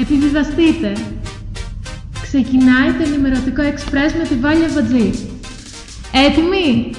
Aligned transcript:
Επιβιβαστείτε! 0.00 0.92
Ξεκινάει 2.22 2.92
το 2.92 3.02
ενημερωτικό 3.02 3.62
εξπρές 3.62 4.12
με 4.12 4.24
τη 4.24 4.34
Βάλια 4.34 4.68
Βατζή. 4.68 5.10
Έτοιμοι! 6.12 6.90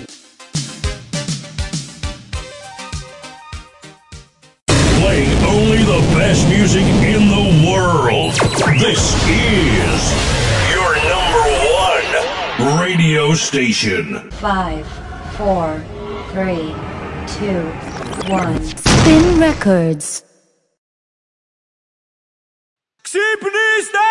Playing 5.02 5.34
only 5.56 5.82
the 5.94 6.02
best 6.18 6.44
music 6.56 6.88
in 7.16 7.22
the 7.38 7.46
world. 7.70 8.34
This 8.86 9.04
is 9.56 10.00
your 10.74 10.92
number 11.14 11.46
one 11.86 12.08
radio 12.84 13.34
station. 13.48 14.04
Five, 14.50 14.86
four, 15.38 15.66
three, 16.34 16.68
two, 17.38 17.62
one. 18.38 18.56
Spin 18.86 19.26
Records. 19.48 20.29
Ξυπνήστε! 23.12 24.08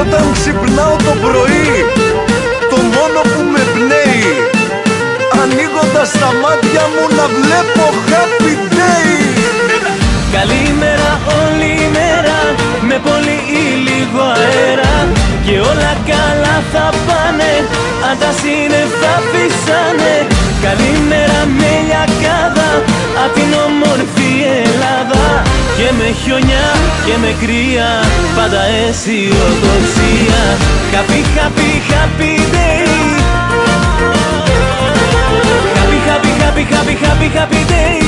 Όταν 0.00 0.32
ξυπνάω 0.32 0.96
το 0.96 1.16
πρωί 1.22 1.84
Το 2.70 2.76
μόνο 2.76 3.20
που 3.20 3.42
με 3.52 3.60
πνέει 3.72 4.34
Ανοίγοντας 5.42 6.10
τα 6.10 6.32
μάτια 6.42 6.82
μου 6.92 7.16
να 7.16 7.26
βλέπω 7.26 7.84
happy 8.08 8.54
day 8.74 9.10
Καλημέρα 10.32 11.20
όλη 11.40 11.64
η 11.64 11.88
μέρα 11.92 12.63
Με 12.96 13.10
πολύ 13.10 13.38
ή 13.60 13.64
λίγο 13.88 14.22
αέρα 14.40 14.94
Και 15.46 15.56
όλα 15.70 15.92
καλά 16.10 16.56
θα 16.72 16.86
πάνε 17.06 17.52
Αν 18.08 18.14
τα 18.20 18.30
σύννεφα 18.40 19.14
φυσάνε 19.30 20.16
Καλημέρα 20.64 21.40
με 21.58 21.72
λιακάδα 21.86 22.70
Απ' 23.22 23.34
την 23.36 23.50
όμορφη 23.66 24.30
Ελλάδα. 24.62 25.24
Και 25.76 25.88
με 25.98 26.08
χιονιά 26.20 26.66
και 27.06 27.14
με 27.22 27.30
κρύα 27.40 27.90
Πάντα 28.36 28.62
αισιοδοξία. 28.78 30.42
Happy, 30.94 31.20
happy, 31.36 31.70
happy 31.92 32.32
day. 32.54 32.84
Happy, 35.78 35.98
happy, 36.08 36.32
happy, 36.42 36.64
happy, 36.74 36.94
happy, 37.04 37.28
happy 37.38 37.62
day 37.72 38.04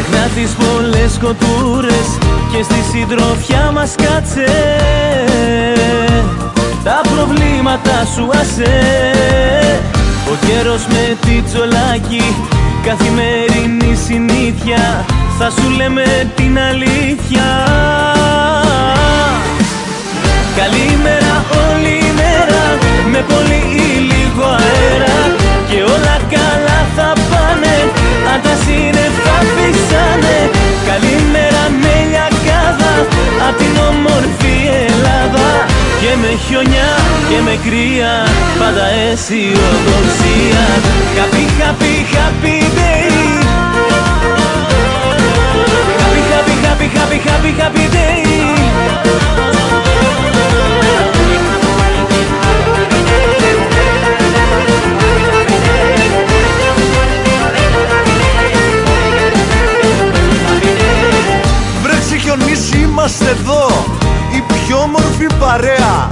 Ξεχνάς 0.00 0.30
τις 0.34 0.50
πολλές 0.50 1.18
κοτούρες 1.22 2.08
και 2.52 2.62
στη 2.62 2.80
συντροφιά 2.90 3.70
μας 3.74 3.94
κάτσε. 3.96 4.46
Τα 6.84 7.00
προβλήματα 7.14 8.06
σου 8.14 8.30
άσε. 8.40 8.80
Ο 10.30 10.46
καιρός 10.46 10.86
με 10.86 11.16
τη 11.20 11.42
τσολάκι 11.42 12.22
Καθημερινή 12.84 13.98
συνήθεια 14.06 15.04
Θα 15.38 15.50
σου 15.50 15.68
λέμε 15.76 16.32
την 16.36 16.58
αλήθεια. 16.58 17.46
Καλημέρα 20.56 21.44
όλη 21.68 21.88
η 21.88 22.12
μέρα 22.16 22.64
Με 23.10 23.24
πολύ 23.28 23.80
ή 23.82 23.98
λίγο 24.12 24.44
αέρα 24.44 25.16
Και 25.70 25.82
όλα 25.82 26.16
καλά 26.30 26.78
θα 26.96 27.12
πάνε 27.30 27.97
Αν 28.32 28.40
τα 28.44 28.54
σύννεφα 28.64 29.36
φυσάνε 29.54 30.38
Καλημέρα 30.90 31.64
με 31.82 31.94
λιακάδα 32.10 32.92
Απ' 33.48 33.56
την 33.60 33.74
όμορφη 33.90 34.56
Ελλάδα. 34.86 35.48
Και 36.00 36.12
με 36.22 36.30
χιονιά 36.44 36.90
και 37.28 37.38
με 37.46 37.54
κρύα 37.64 38.14
Πάντα 38.60 38.86
αισιοδοξία 39.02 40.64
Happy, 41.18 41.44
happy, 41.60 41.94
happy 42.16 42.58
day. 42.78 43.08
Happy, 46.02 46.22
happy, 46.32 46.54
happy, 46.66 46.88
happy, 46.96 47.18
happy, 47.28 47.50
happy 47.60 47.86
day 47.96 48.28
είμαστε 63.08 63.30
εδώ 63.30 63.66
Η 64.36 64.40
πιο 64.52 64.78
όμορφη 64.78 65.26
παρέα 65.40 66.10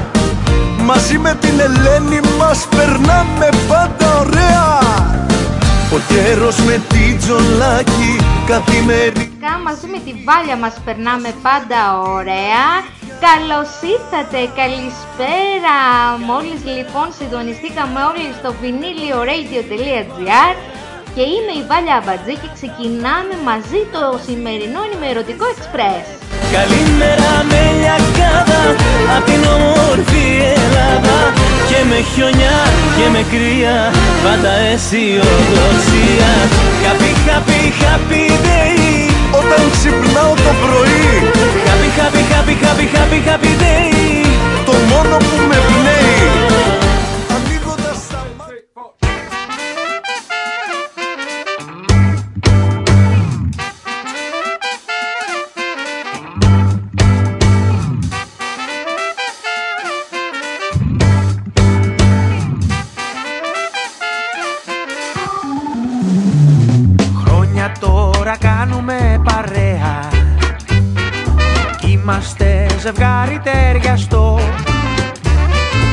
Μαζί 0.85 1.19
με 1.19 1.37
την 1.41 1.61
Ελένη 1.61 2.21
μας 2.39 2.69
περνάμε 2.77 3.49
πάντα 3.69 4.17
ωραία 4.19 4.79
Ο 5.95 5.99
καιρός 6.09 6.59
με 6.59 6.81
τη 6.89 7.15
τζολάκι 7.15 8.17
καθημερινή 8.47 9.15
Φυσικά 9.15 9.59
μαζί 9.65 9.87
με 9.87 9.99
τη 10.05 10.13
Βάλια 10.25 10.57
μας 10.57 10.75
περνάμε 10.85 11.31
πάντα 11.43 11.81
ωραία. 12.17 12.67
Καλώς 13.27 13.71
ήρθατε, 13.95 14.41
καλησπέρα. 14.61 15.79
Μόλις 16.31 16.61
λοιπόν 16.77 17.07
συντονιστήκαμε 17.19 18.01
όλοι 18.11 18.25
στο 18.39 18.49
vinylioradio.gr 18.61 20.55
και 21.17 21.25
είμαι 21.35 21.55
η 21.61 21.65
Βάλια 21.71 21.95
Αμπατζή 22.01 22.35
και 22.43 22.51
ξεκινάμε 22.59 23.35
μαζί 23.49 23.81
το 23.95 24.03
σημερινό 24.27 24.81
ενημερωτικό 24.89 25.45
εξπρές. 25.55 26.05
Καλημέρα 26.57 27.33
με 27.51 27.61
λιακάδα 27.81 28.63
Απ' 29.15 29.25
την 29.29 29.43
όμορφη 29.57 30.27
Ελλάδα. 30.57 31.19
Και 31.69 31.81
με 31.91 31.99
χιονιά 32.11 32.59
και 32.97 33.07
με 33.15 33.23
κρύα 33.33 33.79
Πάντα 34.25 34.53
αισιοδοξία 34.71 36.33
Happy, 36.85 37.13
happy, 37.29 37.63
happy 37.85 38.25
day. 38.47 38.79
Όταν 39.41 39.63
ξυπνάω 39.75 40.33
το 40.45 40.53
πρωί. 40.63 41.09
Happy, 41.69 41.89
happy, 41.99 42.23
happy, 42.33 42.55
happy, 42.65 42.87
happy, 42.97 43.19
happy 43.29 43.53
day. 43.65 43.91
Το 44.69 44.75
μόνο 44.91 45.17
που 45.27 45.37
με 45.51 45.59
Είμαστε 72.17 72.67
ζευγάρι 72.81 73.41
ταιριαστό 73.45 74.39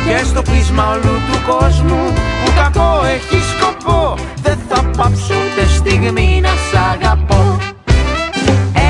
Και 0.05 0.25
στο 0.25 0.41
πείσμα 0.41 0.89
όλου 0.89 1.15
του 1.27 1.51
κόσμου 1.51 2.13
Που 2.45 2.51
κακό 2.55 3.01
έχει 3.05 3.41
σκοπό. 3.43 4.15
Δεν 4.41 4.57
θα 4.69 4.83
πάψω 4.97 5.33
ούτε 5.33 5.67
στιγμή 5.67 6.39
να 6.41 6.49
σ' 6.49 6.75
αγαπώ. 6.93 7.57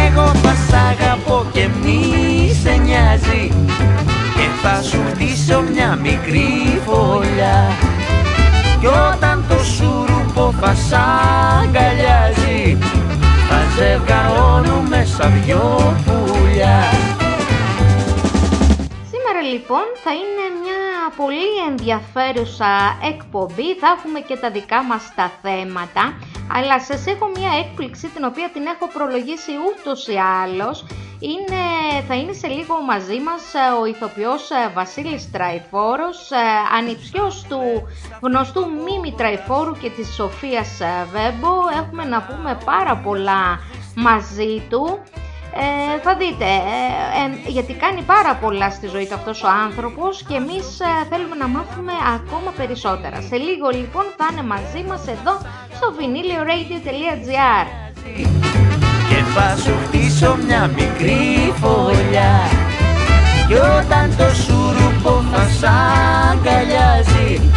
Εγώ 0.06 0.26
θα 0.26 0.56
σ' 0.68 0.74
αγαπώ 0.74 1.46
και 1.52 1.68
μη 1.84 2.56
σε 2.64 2.76
νοιάζει 2.76 3.52
Και 4.36 4.48
θα 4.62 4.82
σου 4.82 5.02
χτίσω 5.12 5.64
μια 5.74 5.98
μικρή 6.02 6.82
φωλιά. 6.86 7.72
Κι 8.80 8.88
όταν 8.88 9.44
το 9.50 9.64
σουρουπό 9.64 10.54
θα 10.62 10.74
σ' 10.74 10.94
αγκαλιάζει 11.62 12.78
Θα 13.50 13.62
ζευγαρώνουμε 13.76 15.08
σαν 15.18 15.34
δυο 15.46 15.96
πουλιά. 16.06 16.82
Σήμερα 16.92 17.13
λοιπόν 19.64 19.88
θα 20.04 20.12
είναι 20.12 20.46
μια 20.62 20.82
πολύ 21.16 21.50
ενδιαφέρουσα 21.70 23.00
εκπομπή, 23.12 23.76
θα 23.82 23.88
έχουμε 23.98 24.20
και 24.20 24.36
τα 24.36 24.50
δικά 24.52 24.84
μας 24.84 25.12
τα 25.16 25.32
θέματα, 25.42 26.04
αλλά 26.56 26.80
σας 26.80 27.06
έχω 27.08 27.26
μια 27.36 27.52
έκπληξη 27.62 28.08
την 28.08 28.24
οποία 28.24 28.50
την 28.54 28.66
έχω 28.66 28.88
προλογίσει 28.94 29.52
ούτως 29.68 30.08
ή 30.08 30.18
άλλως. 30.44 30.86
Είναι, 31.20 31.64
θα 32.08 32.16
είναι 32.16 32.34
σε 32.34 32.48
λίγο 32.48 32.82
μαζί 32.82 33.20
μας 33.20 33.54
ε, 33.54 33.82
ο 33.82 33.86
ηθοποιός 33.86 34.50
ε, 34.50 34.72
Βασίλης 34.74 35.32
Τραϊφόρος, 35.32 36.32
ε, 36.32 36.38
ανιψιός 36.78 37.46
του 37.50 37.62
γνωστού 38.22 38.62
Μίμη 38.70 39.14
Τραϊφόρου 39.18 39.74
και 39.82 39.90
της 39.90 40.14
Σοφίας 40.14 40.80
ε, 40.80 41.08
Βέμπο. 41.12 41.54
Έχουμε 41.82 42.04
να 42.06 42.22
πούμε 42.22 42.58
πάρα 42.66 42.96
πολλά 42.98 43.60
μαζί 43.96 44.64
του. 44.70 45.00
Ε, 45.62 46.00
θα 46.04 46.16
δείτε, 46.16 46.46
ε, 46.46 47.50
γιατί 47.56 47.74
κάνει 47.74 48.02
πάρα 48.02 48.36
πολλά 48.36 48.70
στη 48.70 48.88
ζωή 48.88 49.06
του 49.08 49.14
αυτός 49.14 49.44
ο 49.44 49.48
άνθρωπος 49.66 50.24
και 50.28 50.36
εμείς 50.36 50.66
θέλουμε 51.10 51.36
να 51.36 51.48
μάθουμε 51.48 51.94
ακόμα 52.18 52.52
περισσότερα. 52.60 53.18
Σε 53.30 53.36
λίγο 53.48 53.68
λοιπόν 53.80 54.06
θα 54.18 54.28
είναι 54.32 54.44
μαζί 54.54 54.82
μας 54.90 55.02
εδώ 55.16 55.34
στο 55.78 55.88
vinylioradio.gr 55.98 57.66
Και 59.10 59.20
θα 59.36 59.48
σου 59.64 59.74
χτίσω 59.84 60.38
μια 60.46 60.68
μικρή 60.68 61.54
φωλιά. 61.62 62.36
Κι 63.48 63.54
όταν 63.54 64.06
το 64.18 64.28
σουρουπό 64.44 65.24
θα 65.32 65.44
σ' 65.60 65.70
αγκαλιάζει 66.32 67.50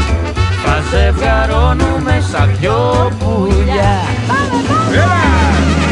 Θα 0.64 0.76
ζευγαρώνουμε 0.90 2.24
σαν 2.30 2.56
δυο 2.60 3.12
πουλιά. 3.18 3.96
Εγώ 4.92 5.85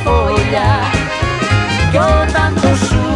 μικρή 0.00 0.10
φωλιά 0.10 0.80
Κι 1.90 1.96
όταν 1.96 2.54
το 2.54 2.76
σουρουπό 2.84 3.09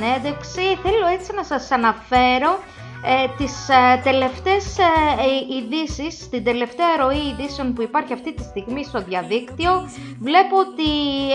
συνέντευξη, 0.00 0.78
θέλω 0.82 1.06
έτσι 1.12 1.30
να 1.34 1.44
σας 1.44 1.70
αναφέρω 1.70 2.58
ε, 3.04 3.26
τις 3.36 3.68
ε, 3.68 4.00
τελευταίες 4.02 4.78
ε, 4.78 4.82
ε, 4.82 5.56
ειδήσεις, 5.56 6.28
την 6.28 6.44
τελευταία 6.44 6.96
ροή 7.00 7.22
ειδήσεων 7.28 7.72
που 7.72 7.82
υπάρχει 7.82 8.12
αυτή 8.12 8.34
τη 8.34 8.42
στιγμή 8.42 8.84
στο 8.84 9.02
διαδίκτυο. 9.02 9.90
Βλέπω 10.20 10.56
ότι 10.58 10.90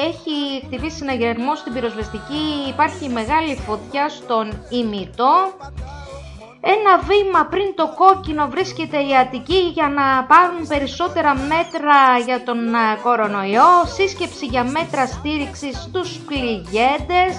έχει 0.10 0.66
χτυπήσει 0.66 0.96
συναγερμό 0.96 1.56
στην 1.56 1.74
πυροσβεστική, 1.74 2.44
υπάρχει 2.68 3.10
μεγάλη 3.10 3.56
φωτιά 3.56 4.10
στον 4.10 4.66
ημιτό. 4.70 5.34
Ένα 6.68 6.98
βήμα 6.98 7.46
πριν 7.46 7.76
το 7.76 7.94
κόκκινο 7.96 8.48
βρίσκεται 8.48 8.98
η 8.98 9.16
Αττική 9.22 9.62
για 9.74 9.88
να 9.90 10.24
πάρουν 10.24 10.68
περισσότερα 10.68 11.36
μέτρα 11.36 11.98
για 12.26 12.44
τον 12.44 12.76
α, 12.76 12.98
κορονοϊό, 13.04 13.72
σύσκεψη 13.96 14.46
για 14.46 14.64
μέτρα 14.64 15.06
στήριξης 15.08 15.78
στους 15.82 16.20
πληγέντες, 16.26 17.34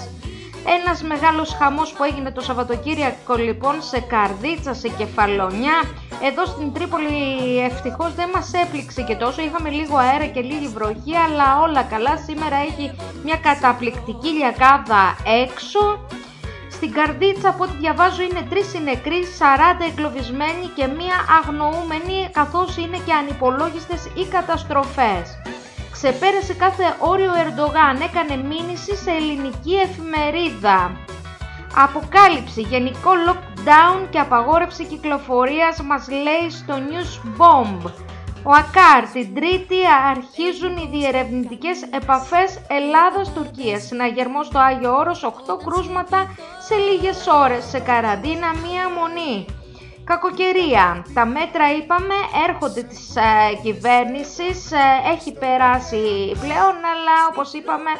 ένας 0.75 1.01
μεγάλος 1.01 1.55
χαμός 1.59 1.93
που 1.93 2.03
έγινε 2.03 2.31
το 2.31 2.41
Σαββατοκύριακο 2.41 3.35
λοιπόν 3.35 3.81
σε 3.81 3.99
Καρδίτσα, 3.99 4.73
σε 4.73 4.89
Κεφαλονιά. 4.89 5.77
Εδώ 6.23 6.45
στην 6.45 6.73
Τρίπολη 6.73 7.59
ευτυχώς 7.59 8.15
δεν 8.15 8.29
μας 8.33 8.53
έπληξε 8.53 9.01
και 9.01 9.15
τόσο, 9.15 9.41
είχαμε 9.41 9.69
λίγο 9.69 9.97
αέρα 9.97 10.25
και 10.25 10.41
λίγη 10.41 10.67
βροχή, 10.67 11.15
αλλά 11.25 11.59
όλα 11.61 11.83
καλά. 11.83 12.17
Σήμερα 12.17 12.55
έχει 12.55 12.95
μια 13.23 13.37
καταπληκτική 13.37 14.27
λιακάδα 14.27 15.17
έξω. 15.43 15.79
Στην 16.71 16.91
Καρδίτσα, 16.91 17.49
από 17.49 17.63
ό,τι 17.63 17.77
διαβάζω, 17.77 18.21
είναι 18.21 18.47
τρεις 18.49 18.73
οι 18.73 18.81
νεκροί, 18.83 19.19
40 19.39 19.85
εγκλωβισμένοι 19.89 20.65
και 20.75 20.85
μία 20.87 21.17
αγνοούμενη, 21.39 22.29
καθώς 22.31 22.77
είναι 22.77 22.97
και 23.05 23.13
ανυπολόγιστες 23.13 24.05
οι 24.15 24.25
καταστροφές. 24.25 25.25
Ξεπέρασε 26.01 26.53
κάθε 26.53 26.95
όριο 26.99 27.31
Ερντογάν, 27.33 28.01
έκανε 28.01 28.35
μήνυση 28.35 28.95
σε 28.95 29.11
ελληνική 29.11 29.73
εφημερίδα. 29.75 30.91
Αποκάλυψη, 31.75 32.61
γενικό 32.61 33.11
lockdown 33.27 34.07
και 34.09 34.19
απαγόρευση 34.19 34.85
κυκλοφορίας 34.85 35.81
μας 35.81 36.07
λέει 36.09 36.49
στο 36.49 36.73
News 36.89 37.39
Bomb. 37.39 37.91
Ο 38.43 38.51
ΑΚΑΡ 38.51 39.03
την 39.13 39.35
Τρίτη 39.35 39.75
αρχίζουν 40.09 40.77
οι 40.77 40.89
διερευνητικές 40.91 41.81
επαφές 41.81 42.59
Ελλάδας-Τουρκίας. 42.67 43.83
Συναγερμό 43.83 44.43
στο 44.43 44.59
Άγιο 44.59 44.97
Όρος, 44.97 45.23
8 45.23 45.57
κρούσματα 45.65 46.35
σε 46.59 46.75
λίγες 46.75 47.27
ώρες. 47.43 47.63
Σε 47.65 47.79
καραντίνα 47.79 48.49
μία 48.65 48.89
μονή. 48.97 49.45
Κακοκαιρία. 50.07 51.05
Τα 51.13 51.25
μέτρα 51.25 51.71
είπαμε 51.77 52.13
έρχονται 52.49 52.81
της 52.83 53.15
ε, 53.15 53.55
κυβέρνησης, 53.63 54.71
ε, 54.71 55.11
έχει 55.13 55.31
περάσει 55.33 56.31
πλέον, 56.39 56.75
αλλά 56.93 57.17
όπως 57.31 57.53
είπαμε 57.53 57.91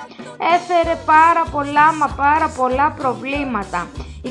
έφερε 0.55 0.95
πάρα 1.05 1.43
πολλά 1.51 1.93
μα 1.93 2.07
πάρα 2.07 2.47
πολλά 2.57 2.91
προβλήματα. 2.91 3.87
24 4.23 4.29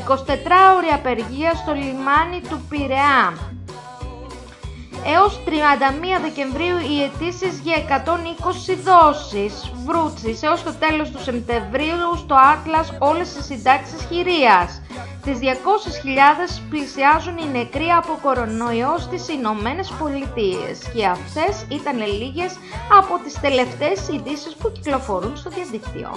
ώρια 0.77 0.95
απεργία 0.95 1.55
στο 1.55 1.73
λιμάνι 1.73 2.41
του 2.49 2.61
Πειραιά. 2.69 3.56
Έως 5.05 5.41
31 5.47 5.50
Δεκεμβρίου 6.23 6.79
οι 6.79 7.03
αιτήσεις 7.03 7.61
για 7.62 7.76
120 7.76 8.75
δόσεις 8.88 9.73
βρούτσης. 9.87 10.43
Έως 10.43 10.62
το 10.62 10.73
τέλος 10.73 11.11
του 11.11 11.23
Σεπτεμβρίου 11.23 12.17
στο 12.17 12.35
Άτλας 12.35 12.93
όλες 12.99 13.35
οι 13.35 13.43
συντάξεις 13.43 14.07
χειρίας. 14.09 14.81
Τις 15.25 15.38
200.000 15.38 16.62
πλησιάζουν 16.71 17.37
οι 17.38 17.49
νεκροί 17.59 17.88
από 17.88 18.19
κορονοϊός 18.23 19.03
στις 19.03 19.29
Ηνωμένες 19.29 19.93
Πολιτείες 19.99 20.76
και 20.95 21.07
αυτές 21.07 21.67
ήταν 21.69 21.97
λίγες 22.21 22.53
από 22.99 23.19
τις 23.25 23.41
τελευταίες 23.41 24.09
ειδήσεις 24.09 24.55
που 24.55 24.73
κυκλοφορούν 24.73 25.37
στο 25.37 25.50
διαδίκτυο. 25.50 26.11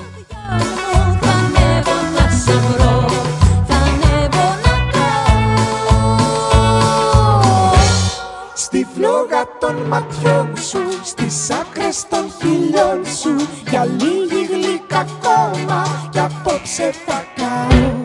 Στη 8.71 8.87
φλόγα 8.95 9.57
των 9.59 9.75
ματιών 9.75 10.57
σου, 10.57 10.79
στις 11.03 11.49
άκρες 11.49 12.05
των 12.09 12.31
χιλιών 12.39 13.05
σου. 13.05 13.47
Για 13.69 13.85
λίγη 13.85 14.45
γλυκά 14.51 14.99
ακόμα 14.99 16.09
κι 16.11 16.19
απόψε 16.19 16.93
θα 17.05 17.23
καώ 17.35 17.95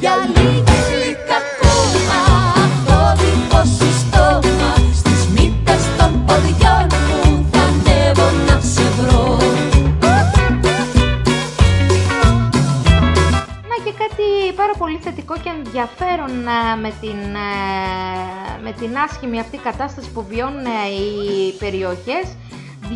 Για 0.00 0.14
λίγη 0.34 0.67
ενδιαφέρον 15.78 16.46
ε, 16.46 16.76
με 16.80 16.92
την, 17.00 17.34
ε, 17.34 18.62
με 18.62 18.72
την 18.72 18.98
άσχημη 18.98 19.40
αυτή 19.40 19.56
κατάσταση 19.56 20.10
που 20.10 20.24
βιώνουν 20.24 20.64
ε, 20.64 20.88
οι 20.88 21.52
περιοχές. 21.58 22.36
200 22.82 22.90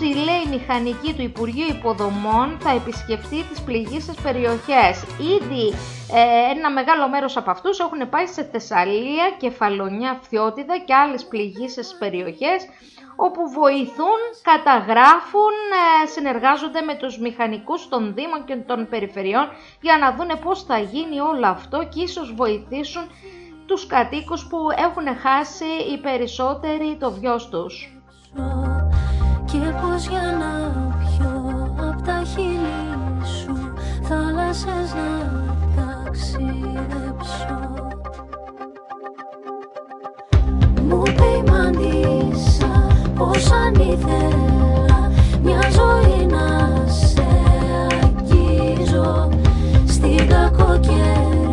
λέει 0.00 0.58
μηχανικοί 0.58 1.14
του 1.14 1.22
Υπουργείου 1.22 1.66
Υποδομών 1.68 2.58
θα 2.60 2.70
επισκεφτεί 2.70 3.42
τις 3.42 3.60
πληγήσεις 3.60 4.14
περιοχές. 4.22 5.04
Ήδη 5.18 5.68
ε, 6.12 6.50
ένα 6.56 6.70
μεγάλο 6.70 7.08
μέρος 7.08 7.36
από 7.36 7.50
αυτούς 7.50 7.78
έχουν 7.78 8.08
πάει 8.08 8.26
σε 8.26 8.48
Θεσσαλία, 8.52 9.34
Κεφαλονιά, 9.38 10.18
Φθιώτιδα 10.22 10.78
και 10.84 10.94
άλλες 10.94 11.24
πληγήσεις 11.24 11.96
περιοχές 11.98 12.60
όπου 13.16 13.48
βοηθούν, 13.48 14.20
καταγράφουν, 14.42 15.54
ε, 16.02 16.06
συνεργάζονται 16.06 16.80
με 16.80 16.94
τους 16.94 17.18
μηχανικούς 17.18 17.88
των 17.88 18.14
Δήμων 18.14 18.44
και 18.44 18.56
των 18.56 18.88
Περιφερειών 18.88 19.48
για 19.80 19.98
να 19.98 20.14
δούνε 20.14 20.34
πώς 20.36 20.62
θα 20.62 20.78
γίνει 20.78 21.20
όλο 21.20 21.46
αυτό 21.46 21.78
και 21.88 22.02
ίσως 22.02 22.34
βοηθήσουν 22.34 23.02
τους 23.66 23.86
κατοίκους 23.86 24.46
που 24.46 24.58
έχουν 24.76 25.16
χάσει 25.16 25.64
οι 25.92 25.98
περισσότεροι 25.98 26.96
το 27.00 27.12
βιός 27.12 27.48
τους. 27.48 27.98
Και 29.44 29.58
πως 29.82 30.06
για 30.06 30.36
να 30.38 30.72
πιω 30.98 31.52
απ' 31.88 32.06
τα 32.06 32.22
χείλη 32.34 33.26
σου 33.40 33.74
θάλασσες 34.02 34.94
να 34.94 36.02
ταξιδέψω 36.04 37.62
Μου 40.88 41.02
ποιμαντήσα 41.02 42.03
πως 43.18 43.50
αν 43.50 43.74
ήθελα 43.74 45.10
μια 45.42 45.60
ζωή 45.70 46.26
να 46.26 46.84
σε 46.86 47.26
αγγίζω 48.02 49.28
στην 49.86 50.28
κακοκαιρία 50.28 51.43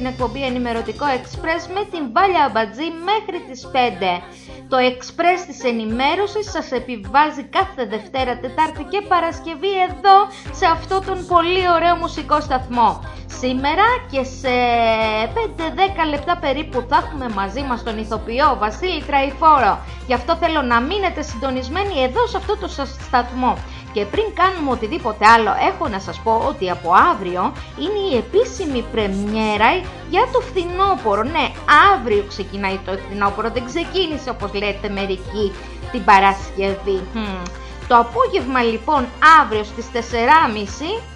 την 0.00 0.08
εκπομπή 0.08 0.42
Ενημερωτικό 0.44 1.06
Express 1.18 1.62
με 1.76 1.82
την 1.92 2.12
Βάλια 2.12 2.44
Αμπατζή 2.44 2.88
μέχρι 3.10 3.38
τις 3.48 3.60
5. 3.72 4.22
Το 4.68 4.76
Express 4.90 5.40
της 5.46 5.64
ενημέρωσης 5.64 6.50
σας 6.50 6.72
επιβάζει 6.72 7.42
κάθε 7.42 7.82
Δευτέρα, 7.94 8.38
Τετάρτη 8.38 8.82
και 8.92 9.00
Παρασκευή 9.08 9.72
εδώ 9.88 10.16
σε 10.58 10.66
αυτό 10.66 11.00
τον 11.06 11.26
πολύ 11.26 11.64
ωραίο 11.76 11.94
μουσικό 11.96 12.40
σταθμό. 12.40 12.88
Σήμερα 13.40 13.86
και 14.10 14.22
σε 14.40 14.54
5-10 16.04 16.08
λεπτά 16.08 16.36
περίπου 16.36 16.84
θα 16.88 16.96
έχουμε 16.96 17.28
μαζί 17.28 17.62
μας 17.62 17.82
τον 17.82 17.98
ηθοποιό 17.98 18.56
Βασίλη 18.58 19.02
Τραϊφόρο. 19.02 19.78
Γι' 20.06 20.14
αυτό 20.14 20.36
θέλω 20.36 20.62
να 20.62 20.80
μείνετε 20.80 21.22
συντονισμένοι 21.22 22.02
εδώ 22.02 22.26
σε 22.26 22.36
αυτό 22.36 22.56
το 22.56 22.68
σας 22.68 22.96
σταθμό. 23.06 23.56
Και 23.92 24.04
πριν 24.04 24.24
κάνουμε 24.34 24.70
οτιδήποτε 24.70 25.26
άλλο, 25.26 25.50
έχω 25.70 25.88
να 25.88 25.98
σας 25.98 26.20
πω 26.24 26.44
ότι 26.48 26.70
από 26.70 26.90
αύριο 27.12 27.52
είναι 27.78 28.00
η 28.12 28.16
επίσημη 28.16 28.84
πρεμιέρα 28.92 29.70
για 30.10 30.28
το 30.32 30.40
φθινόπωρο. 30.40 31.22
Ναι, 31.22 31.46
αύριο 31.94 32.24
ξεκινάει 32.28 32.78
το 32.86 32.92
φθινόπωρο, 33.06 33.50
δεν 33.50 33.64
ξεκίνησε 33.64 34.30
όπως 34.30 34.52
λέτε 34.52 34.88
μερικοί 34.88 35.52
την 35.92 36.04
Παρασκευή. 36.04 37.00
Μμμ. 37.14 37.42
Το 37.88 37.96
απόγευμα 37.96 38.62
λοιπόν 38.62 39.06
αύριο 39.40 39.64
στις 39.64 39.86
4.30 39.92 39.98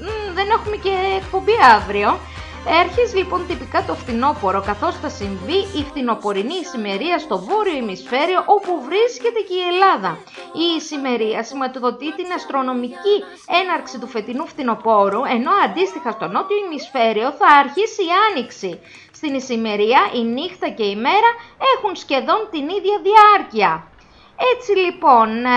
μ, 0.00 0.34
δεν 0.34 0.46
έχουμε 0.56 0.76
και 0.76 0.90
εκπομπή 1.16 1.52
αύριο. 1.76 2.18
Αρχίζει 2.68 3.16
λοιπόν 3.16 3.46
τυπικά 3.46 3.84
το 3.86 3.94
φθινόπωρο 3.94 4.62
καθώς 4.62 4.96
θα 4.96 5.08
συμβεί 5.08 5.58
η 5.78 5.82
φθινοπορεινή 5.88 6.54
ησημερία 6.54 7.18
στο 7.18 7.38
βόρειο 7.38 7.76
ημισφαίριο 7.76 8.42
όπου 8.46 8.82
βρίσκεται 8.84 9.40
και 9.48 9.54
η 9.54 9.66
Ελλάδα. 9.72 10.18
Η 10.52 10.74
ησημερία 10.76 11.44
σηματοδοτεί 11.44 12.14
την 12.14 12.32
αστρονομική 12.34 13.16
έναρξη 13.62 13.98
του 13.98 14.06
φετινού 14.06 14.46
φθινοπόρου 14.46 15.20
ενώ 15.24 15.50
αντίστοιχα 15.64 16.10
στο 16.10 16.26
νότιο 16.26 16.56
ημισφαίριο 16.66 17.30
θα 17.30 17.46
αρχίσει 17.46 18.02
η 18.02 18.12
άνοιξη. 18.28 18.80
Στην 19.12 19.34
ησημερία 19.34 20.00
η 20.14 20.22
νύχτα 20.22 20.68
και 20.68 20.84
η 20.84 20.96
μέρα 20.96 21.30
έχουν 21.76 21.96
σχεδόν 21.96 22.48
την 22.50 22.68
ίδια 22.68 22.96
διάρκεια. 23.08 23.93
Έτσι 24.36 24.72
λοιπόν, 24.76 25.44
ε, 25.44 25.50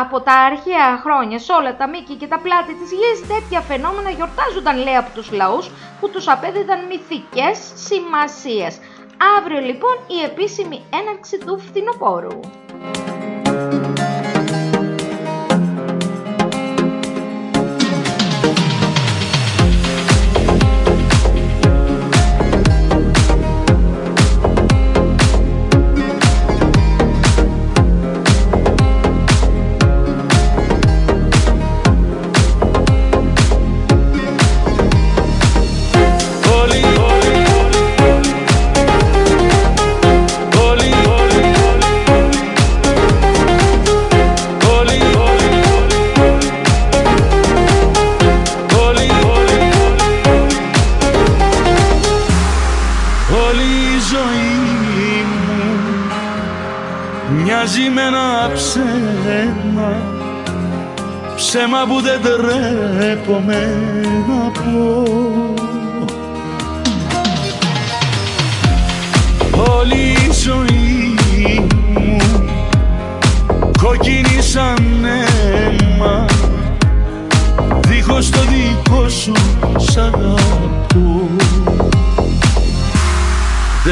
από 0.00 0.20
τα 0.20 0.32
αρχαία 0.32 0.98
χρόνια 1.02 1.38
σε 1.38 1.52
όλα 1.52 1.76
τα 1.76 1.88
μήκη 1.88 2.14
και 2.14 2.26
τα 2.26 2.38
πλάτη 2.38 2.74
της 2.74 2.90
γης 2.92 3.26
τέτοια 3.28 3.60
φαινόμενα 3.60 4.10
γιορτάζονταν 4.10 4.76
λέει 4.76 4.96
από 4.96 5.10
τους 5.14 5.32
λαούς 5.32 5.70
που 6.00 6.10
τους 6.10 6.28
απέδιδαν 6.28 6.86
μυθικές 6.86 7.58
σημασίες. 7.74 8.78
Αύριο 9.38 9.60
λοιπόν 9.60 9.96
η 10.06 10.24
επίσημη 10.24 10.84
έναρξη 10.90 11.38
του 11.38 11.58
φθινοπόρου. 11.58 12.40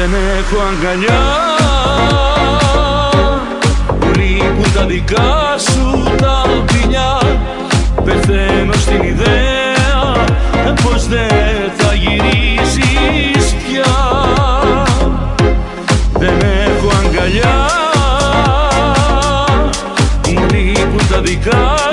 Δεν 0.01 0.13
έχω 0.13 0.61
αγκαλιά. 0.71 1.21
Που 3.99 4.07
λείπουν 4.15 4.73
τα 4.73 4.85
δικά 4.85 5.55
σου 5.57 6.15
τα 6.17 6.43
ποινιά 6.65 7.21
Πεθαίνω 8.03 8.73
στην 8.73 9.01
ιδέα 9.01 10.25
Πως 10.83 11.07
δεν 11.07 11.71
θα 11.77 11.93
γυρίσεις 11.93 13.53
πια. 13.53 13.93
Δεν 16.13 16.37
έχω 16.41 16.89
αγκαλιά. 17.05 17.67
Μου 20.27 20.45
λείπουν 20.51 21.07
τα 21.11 21.21
δικά 21.21 21.90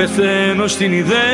Πεθαίνω 0.00 0.66
στην 0.66 0.92
ιδέα 0.92 1.29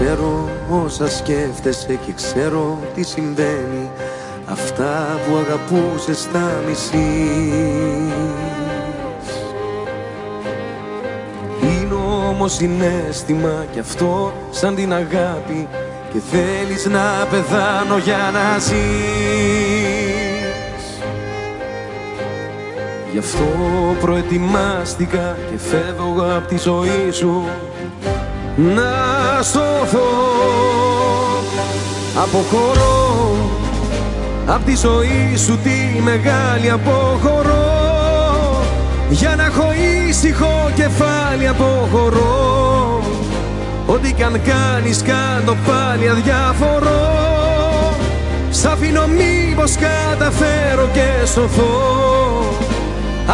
Ξέρω 0.00 0.48
όσα 0.84 1.08
σκέφτεσαι 1.08 1.98
και 2.06 2.12
ξέρω 2.12 2.78
τι 2.94 3.02
συμβαίνει. 3.02 3.90
Αυτά 4.46 5.18
που 5.26 5.36
αγαπούσες 5.36 6.28
τα 6.32 6.50
μισείς. 6.66 6.90
Είναι 11.62 11.94
όμως 12.28 12.52
συνέστημα 12.52 13.64
κι 13.72 13.78
αυτό 13.78 14.32
σαν 14.50 14.74
την 14.74 14.92
αγάπη 14.92 15.68
Και 16.12 16.18
θέλεις 16.30 16.86
να 16.86 17.26
πεθάνω 17.30 17.98
για 17.98 18.30
να 18.32 18.58
ζεις. 18.58 18.70
Γι' 23.12 23.18
αυτό 23.18 23.44
προετοιμάστηκα 24.00 25.36
και 25.50 25.58
φεύγω 25.58 26.36
από 26.36 26.48
τη 26.48 26.58
ζωή 26.58 27.10
σου. 27.10 27.44
Να 28.56 29.19
σωθώ 29.42 30.08
Αποχωρώ 32.22 33.10
Απ' 34.46 34.64
τη 34.64 34.76
ζωή 34.76 35.36
σου 35.36 35.58
τη 35.58 36.02
μεγάλη 36.02 36.70
αποχωρώ. 36.70 38.64
Για 39.10 39.34
να 39.36 39.44
έχω 39.44 39.68
ήσυχο 40.08 40.70
κεφάλι 40.74 41.48
αποχωρώ. 41.48 43.02
Ό,τι 43.86 44.12
κι 44.12 44.22
αν 44.22 44.40
κάνεις 44.42 45.02
κάτω 45.02 45.56
πάλι 45.66 46.08
αδιαφορώ 46.08 47.08
Σ' 48.50 48.64
αφήνω 48.64 49.06
μήπως 49.06 49.72
καταφέρω 49.74 50.88
και 50.92 51.26
σωθώ. 51.26 51.74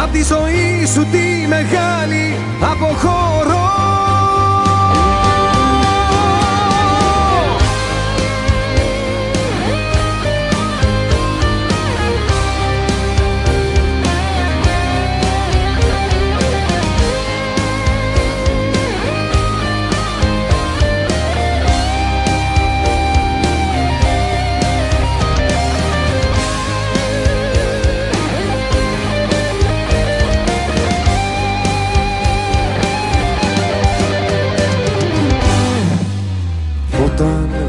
Απ' 0.03 0.11
τη 0.11 0.23
ζωή 0.23 0.85
σου 0.93 1.05
τη 1.11 1.47
μεγάλη 1.47 2.35
αποχωρώ 2.61 4.06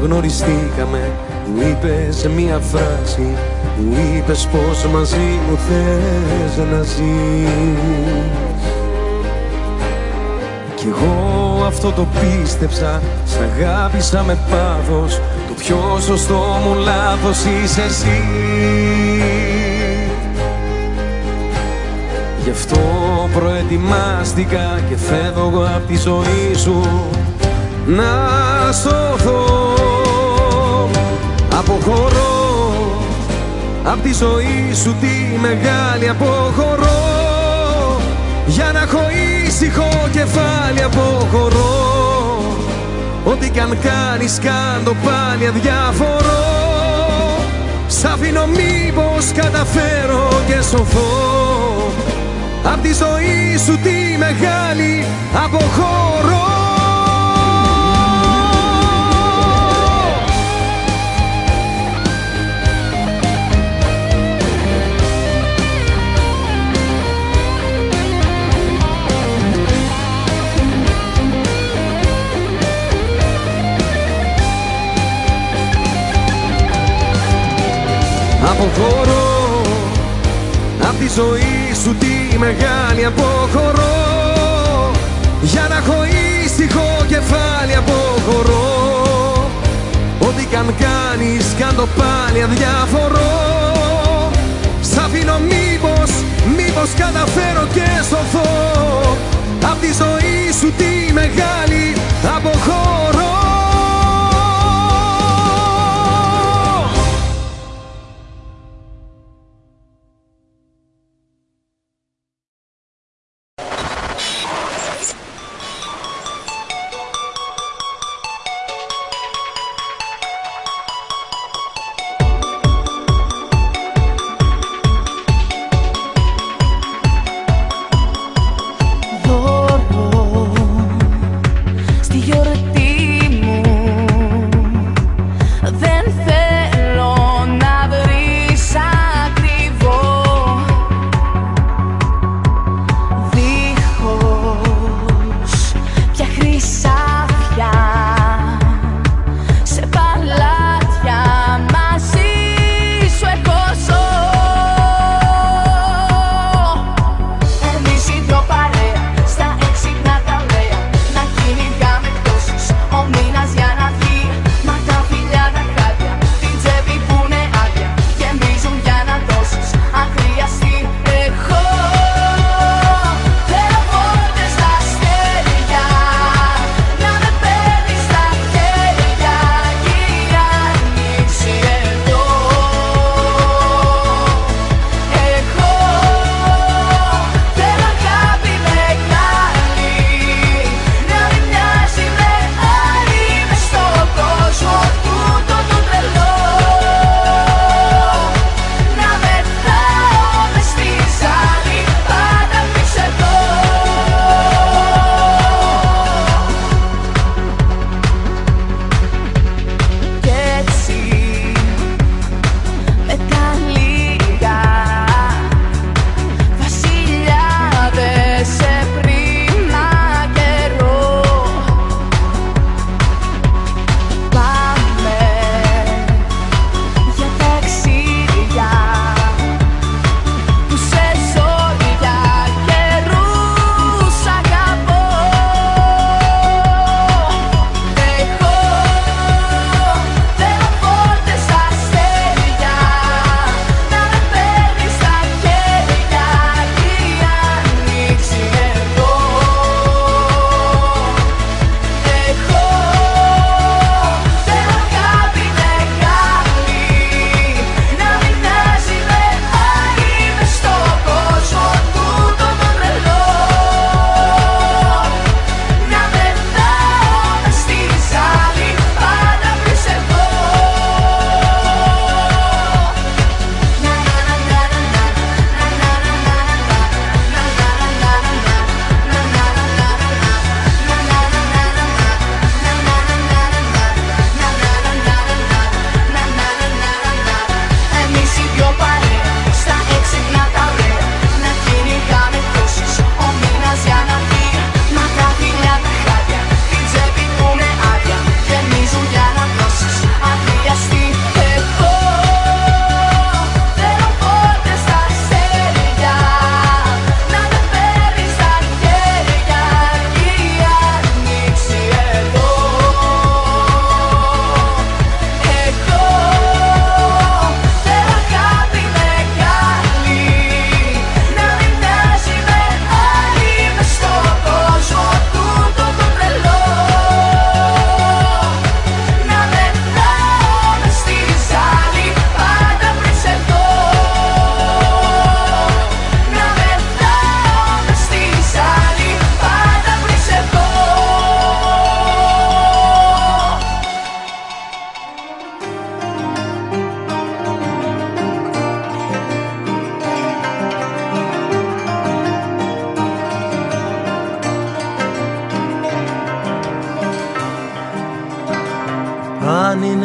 γνωριστήκαμε 0.03 1.11
Μου 1.55 1.61
είπες 1.61 2.27
μία 2.35 2.59
φράση 2.59 3.35
Μου 3.77 3.97
είπες 4.17 4.47
πως 4.51 4.85
μαζί 4.93 5.39
μου 5.49 5.57
θες 5.67 6.65
να 6.71 6.81
ζεις. 6.81 7.89
Κι 10.75 10.87
εγώ 10.87 11.63
αυτό 11.65 11.91
το 11.91 12.07
πίστεψα 12.19 13.01
Σ' 13.25 13.37
αγάπησα 13.37 14.23
με 14.23 14.37
πάθος 14.49 15.19
Το 15.47 15.53
πιο 15.57 15.97
σωστό 15.99 16.59
μου 16.63 16.73
λάθος 16.83 17.37
είσαι 17.43 17.81
εσύ. 17.81 18.21
Γι' 22.43 22.49
αυτό 22.49 22.79
προετοιμάστηκα 23.33 24.79
και 24.89 24.97
φεύγω 24.97 25.63
από 25.75 25.87
τη 25.87 25.97
ζωή 25.97 26.53
σου 26.55 26.81
να 27.85 28.71
σωθώ 28.71 29.68
Αποχωρώ. 31.59 32.99
Απ' 33.83 34.01
τη 34.01 34.13
ζωή 34.13 34.73
σου 34.83 34.95
τη 34.99 35.39
μεγάλη 35.41 36.09
αποχωρώ. 36.09 37.01
Για 38.45 38.71
να 38.73 38.79
έχω 38.79 38.99
ήσυχο 39.47 39.89
κεφάλι 40.11 40.83
αποχωρώ. 40.83 41.77
Ό,τι 43.23 43.49
κι 43.49 43.59
αν 43.59 43.77
κάνεις 43.81 44.39
κάντο 44.39 44.95
πάλι 45.03 45.47
αδιαφορώ. 45.47 46.43
Σ' 47.87 48.03
αφήνω 48.03 48.45
μήπως 48.47 49.31
καταφέρω 49.35 50.27
και 50.47 50.61
σωθώ. 50.61 51.91
Απ' 52.63 52.81
τη 52.81 52.93
ζωή 52.93 53.57
σου 53.65 53.77
τη 53.83 54.17
μεγάλη 54.17 55.05
αποχωρώ 55.45 56.68
Αποχωρώ 78.51 79.61
Απ' 80.81 80.99
τη 80.99 81.07
ζωή 81.15 81.73
σου 81.83 81.95
τη 81.95 82.37
μεγάλη 82.37 83.05
αποχωρώ. 83.05 84.91
Για 85.41 85.65
να 85.69 85.75
έχω 85.77 85.97
ήσυχο 86.45 87.05
κεφάλι 87.07 87.75
αποχωρώ 87.75 89.49
Ό,τι 90.19 90.45
κι 90.45 90.55
αν 90.55 90.75
κάνεις 90.85 91.45
κάν 91.59 91.75
το 91.75 91.87
πάλι 91.97 92.43
αδιαφορώ. 92.43 93.31
Σ' 94.81 94.97
αφήνω 94.97 95.37
μήπως, 95.39 96.11
μήπως 96.57 96.89
καταφέρω 96.97 97.67
και 97.73 97.87
σωθώ. 98.09 98.49
Απ' 99.71 99.81
τη 99.81 99.87
ζωή 100.01 100.37
σου 100.59 100.73
τη 100.77 101.13
μεγάλη 101.13 101.95
αποχωρώ 102.35 103.18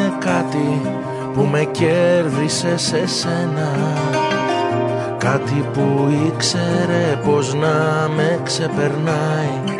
είναι 0.05 0.15
κάτι 0.19 0.81
που 1.35 1.49
με 1.51 1.65
κέρδισε 1.65 2.77
σε 2.77 3.07
σένα. 3.07 3.71
Κάτι 5.19 5.65
που 5.73 6.13
ήξερε 6.27 7.19
πως 7.25 7.55
να 7.55 8.09
με 8.17 8.41
ξεπερνάει. 8.43 9.79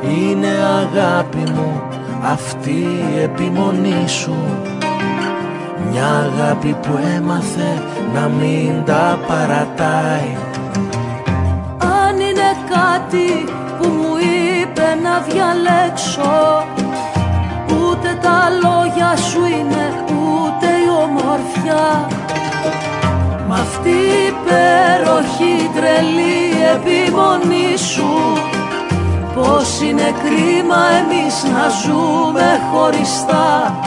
Είναι 0.00 0.48
αγάπη 0.48 1.50
μου 1.50 1.82
αυτή 2.22 2.86
η 3.14 3.22
επιμονή 3.22 4.08
σου. 4.08 4.36
Μια 5.90 6.06
αγάπη 6.06 6.76
που 6.82 6.98
έμαθε 7.16 7.82
να 8.14 8.28
μην 8.28 8.84
τα 8.84 9.18
παρατάει. 9.26 10.36
Αν 11.78 12.14
είναι 12.14 12.50
κάτι 12.70 13.52
που 13.78 13.88
μου 13.88 14.16
είπε 14.62 14.98
να 15.02 15.18
διαλέξω 15.18 16.64
Ούτε 16.74 16.79
τα 18.22 18.38
λόγια 18.62 19.16
σου 19.16 19.40
είναι 19.44 19.84
ούτε 20.06 20.66
η 20.66 20.88
ομορφιά. 21.04 22.06
Μ' 23.48 23.52
αυτή 23.52 23.88
η 23.88 24.26
υπέροχη 24.32 25.70
τρελή 25.74 26.40
επιμονή 26.74 27.76
σου 27.76 28.10
Πως 29.34 29.80
είναι 29.80 30.14
κρίμα 30.22 30.82
εμείς 31.00 31.34
να 31.52 31.64
ζούμε 31.82 32.60
χωριστά. 32.72 33.78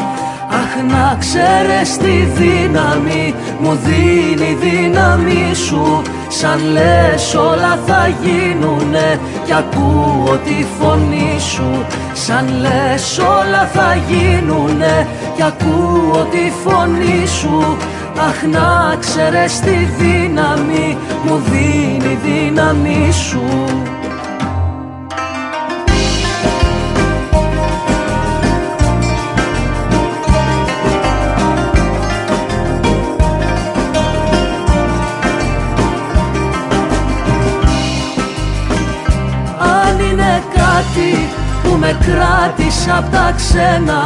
Αχ 0.49 0.83
να 0.91 1.17
ξέρεις 1.19 1.97
τη 1.97 2.17
δύναμη 2.39 3.33
μου 3.59 3.79
δίνει 3.83 4.49
η 4.49 4.57
δύναμη 4.61 5.55
σου. 5.55 6.01
Σαν 6.27 6.59
λες 6.71 7.33
όλα 7.33 7.79
θα 7.85 8.07
γίνουνε 8.21 9.19
κι 9.45 9.53
ακούω 9.53 10.37
τη 10.45 10.65
φωνή 10.79 11.32
σου 11.51 11.85
Σαν 12.13 12.45
λες 12.59 13.17
όλα 13.17 13.69
θα 13.73 13.97
γίνουνε. 14.07 15.07
Κι 15.35 15.43
ακούω 15.43 16.27
τη 16.31 16.51
φωνή 16.63 17.27
σου 17.27 17.77
Αχ 18.27 18.43
να 18.51 18.95
ξέρεις 18.99 19.59
τη 19.59 19.75
δύναμη 19.99 20.97
μου 21.25 21.41
δίνει 21.49 22.11
η 22.11 22.19
δύναμη 22.23 23.11
σου 23.11 23.41
απ' 43.53 43.59
τα 43.59 43.69
ξένα 43.69 44.03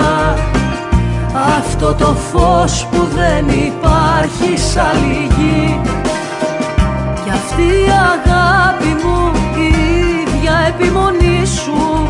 Αυτό 1.57 1.93
το 1.93 2.15
φως 2.31 2.87
που 2.91 3.07
δεν 3.15 3.47
υπάρχει 3.47 4.57
σ' 4.57 4.77
άλλη 4.77 5.27
γη. 5.37 5.81
Κι 7.23 7.29
αυτή 7.29 7.61
η 7.61 7.89
αγάπη 8.15 9.03
μου 9.03 9.31
η 9.55 9.67
ίδια 10.21 10.53
επιμονή 10.67 11.45
σου. 11.45 12.09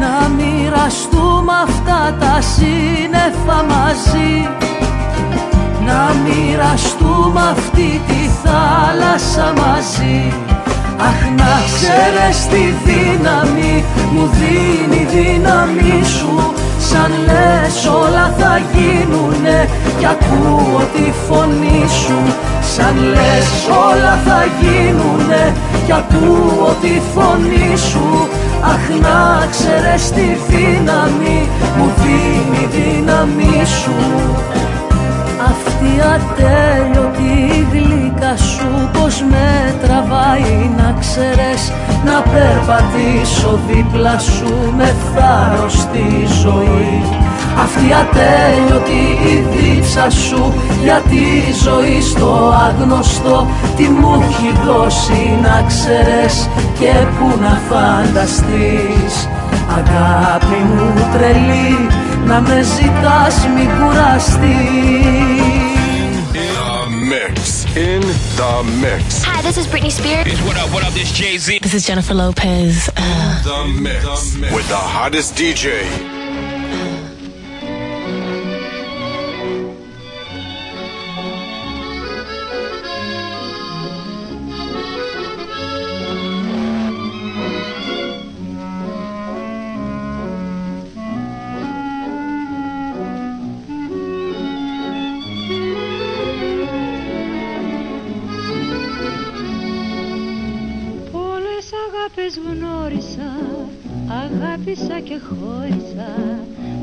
Να 0.00 0.28
μοιραστούμε 0.28 1.52
αυτά 1.62 2.16
τα 2.20 2.40
σύννεφα 2.40 3.64
μαζί. 3.68 4.48
Να 5.86 6.14
μοιραστούμε 6.24 7.40
αυτή 7.50 8.00
τη 8.06 8.30
θάλασσα 8.42 9.52
μαζί 9.56 10.45
Αχ 10.98 11.20
να 11.36 11.54
ξέρεις 11.74 12.46
τη 12.46 12.64
δύναμη 12.84 13.84
μου 14.12 14.30
δίνει 14.38 15.00
η 15.00 15.06
δύναμη 15.14 16.04
σου. 16.04 16.54
Σαν 16.78 17.12
λες 17.26 17.86
όλα 17.86 18.34
θα 18.38 18.60
γίνουνε 18.72 19.68
κι 19.98 20.06
ακούω 20.06 20.80
τη 20.94 21.12
φωνή 21.26 21.84
σου. 22.02 22.18
Σαν 22.74 22.96
λες 23.12 23.50
όλα 23.88 24.18
θα 24.26 24.40
γίνουνε 24.60 25.54
κι 25.86 25.92
ακούω 25.92 26.76
τη 26.80 27.00
φωνή 27.14 27.76
σου. 27.76 28.28
Αχ 28.72 28.84
να 29.00 29.46
ξέρεις 29.50 30.10
τη 30.10 30.28
δύναμη 30.48 31.48
μου 31.76 31.92
δίνει 32.00 32.62
η 32.62 32.68
δύναμη 32.76 33.64
σου. 33.80 33.96
Αυτή 35.50 35.84
η 35.96 36.00
ατέλειωτη 36.14 36.95
γλυκά 38.26 38.36
σου 38.36 38.90
πως 38.92 39.24
με 39.30 39.74
τραβάει 39.82 40.70
να 40.76 40.96
ξέρεις 41.00 41.72
Να 42.04 42.22
περπατήσω 42.32 43.58
δίπλα 43.68 44.18
σου 44.18 44.72
με 44.76 44.94
θάρρος 45.14 45.72
στη 45.72 46.26
ζωή 46.42 47.02
Αυτή 47.62 47.84
η 47.88 47.94
ατέλειωτη 48.02 49.04
η 49.32 49.46
δίψα 49.52 50.10
σου 50.10 50.54
για 50.82 51.02
τη 51.08 51.52
ζωή 51.64 52.00
στο 52.00 52.54
άγνωστο 52.68 53.46
Τι 53.76 53.82
μου 53.82 54.24
έχει 54.28 54.52
δώσει 54.66 55.38
να 55.42 55.64
ξέρεις 55.66 56.48
και 56.78 56.92
που 57.18 57.38
να 57.40 57.60
φανταστείς 57.68 59.28
Αγάπη 59.78 60.60
μου 60.74 60.92
τρελή 61.12 61.88
να 62.26 62.40
με 62.40 62.62
ζητάς 62.62 63.48
μη 63.54 63.68
κουραστείς 63.78 65.26
The 65.26 65.42
mix. 65.42 65.45
In 67.76 68.00
the 68.00 68.78
mix. 68.80 69.22
Hi, 69.22 69.42
this 69.42 69.58
is 69.58 69.66
Britney 69.66 69.90
Spears. 69.90 70.40
What 70.46 70.56
up, 70.56 70.72
what 70.72 70.82
up, 70.82 70.94
this 70.94 71.12
Jay 71.12 71.36
Z. 71.36 71.58
This 71.58 71.74
is 71.74 71.86
Jennifer 71.86 72.14
Lopez. 72.14 72.88
Uh, 72.96 73.42
The 73.42 73.80
mix. 73.80 74.34
With 74.54 74.66
the 74.68 74.76
hottest 74.76 75.34
DJ. 75.34 76.15
Πολλές 102.26 102.46
αγάπες 102.46 102.58
γνώρισα, 102.60 103.30
αγάπησα 104.24 105.00
και 105.00 105.18
χώρισα. 105.28 106.10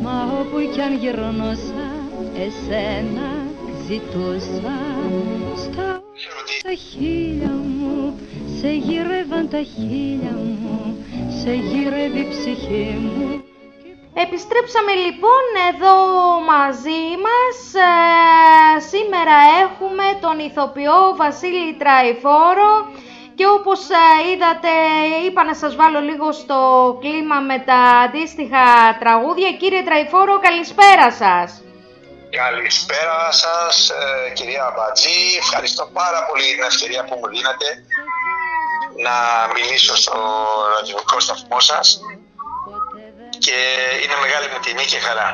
Μα 0.02 0.16
όπου 0.40 0.58
κι 0.74 0.82
αν 0.82 0.98
γυρνώσα, 0.98 1.86
εσένα 2.46 3.30
ζητούσα. 3.88 4.76
Στα 5.56 6.02
τα 6.64 6.74
χείλια 6.74 7.52
μου, 7.78 8.20
σε 8.60 8.70
γύρευαν 8.72 9.50
τα 9.50 9.62
χείλια 9.62 10.32
μου 10.32 10.98
Σε 11.42 11.54
γύρευε 11.54 12.20
η 12.20 12.28
ψυχή 12.30 12.98
μου. 13.04 13.44
Επιστρέψαμε 14.14 14.94
λοιπόν 15.06 15.46
εδώ 15.72 15.98
μαζί 16.52 17.04
μας. 17.26 17.58
Ε, 17.74 18.80
σήμερα 18.92 19.38
έχουμε 19.64 20.04
τον 20.22 20.40
ηθοποιό 20.40 21.00
Βασίλη 21.16 21.74
Τραϊφόρο 21.78 22.72
και 23.36 23.46
όπως 23.58 23.80
ε, 23.90 24.30
είδατε 24.30 24.72
είπα 25.26 25.44
να 25.44 25.56
σας 25.56 25.76
βάλω 25.76 26.00
λίγο 26.00 26.32
στο 26.32 26.60
κλίμα 27.02 27.40
με 27.40 27.60
τα 27.60 27.80
αντίστοιχα 28.06 28.66
τραγούδια. 29.00 29.52
Κύριε 29.52 29.84
Τραϊφόρο 29.84 30.40
καλησπέρα 30.40 31.12
σας. 31.12 31.64
Καλησπέρα 32.42 33.32
σας 33.32 33.90
ε, 33.90 34.32
κυρία 34.34 34.74
Μπατζή. 34.76 35.22
Ευχαριστώ 35.38 35.90
πάρα 35.94 36.26
πολύ 36.28 36.44
για 36.44 36.56
την 36.56 36.64
ευκαιρία 36.64 37.04
που 37.04 37.16
μου 37.20 37.28
δίνετε 37.34 37.68
να 39.06 39.16
μιλήσω 39.54 39.96
στο 39.96 40.16
ραδιοφωνικό 40.76 41.20
σταθμό 41.20 41.60
σας 41.60 42.00
και 43.46 43.58
είναι 44.04 44.16
μεγάλη 44.22 44.48
μου 44.52 44.60
τιμή 44.64 44.86
και 44.86 45.00
χαρά. 45.06 45.30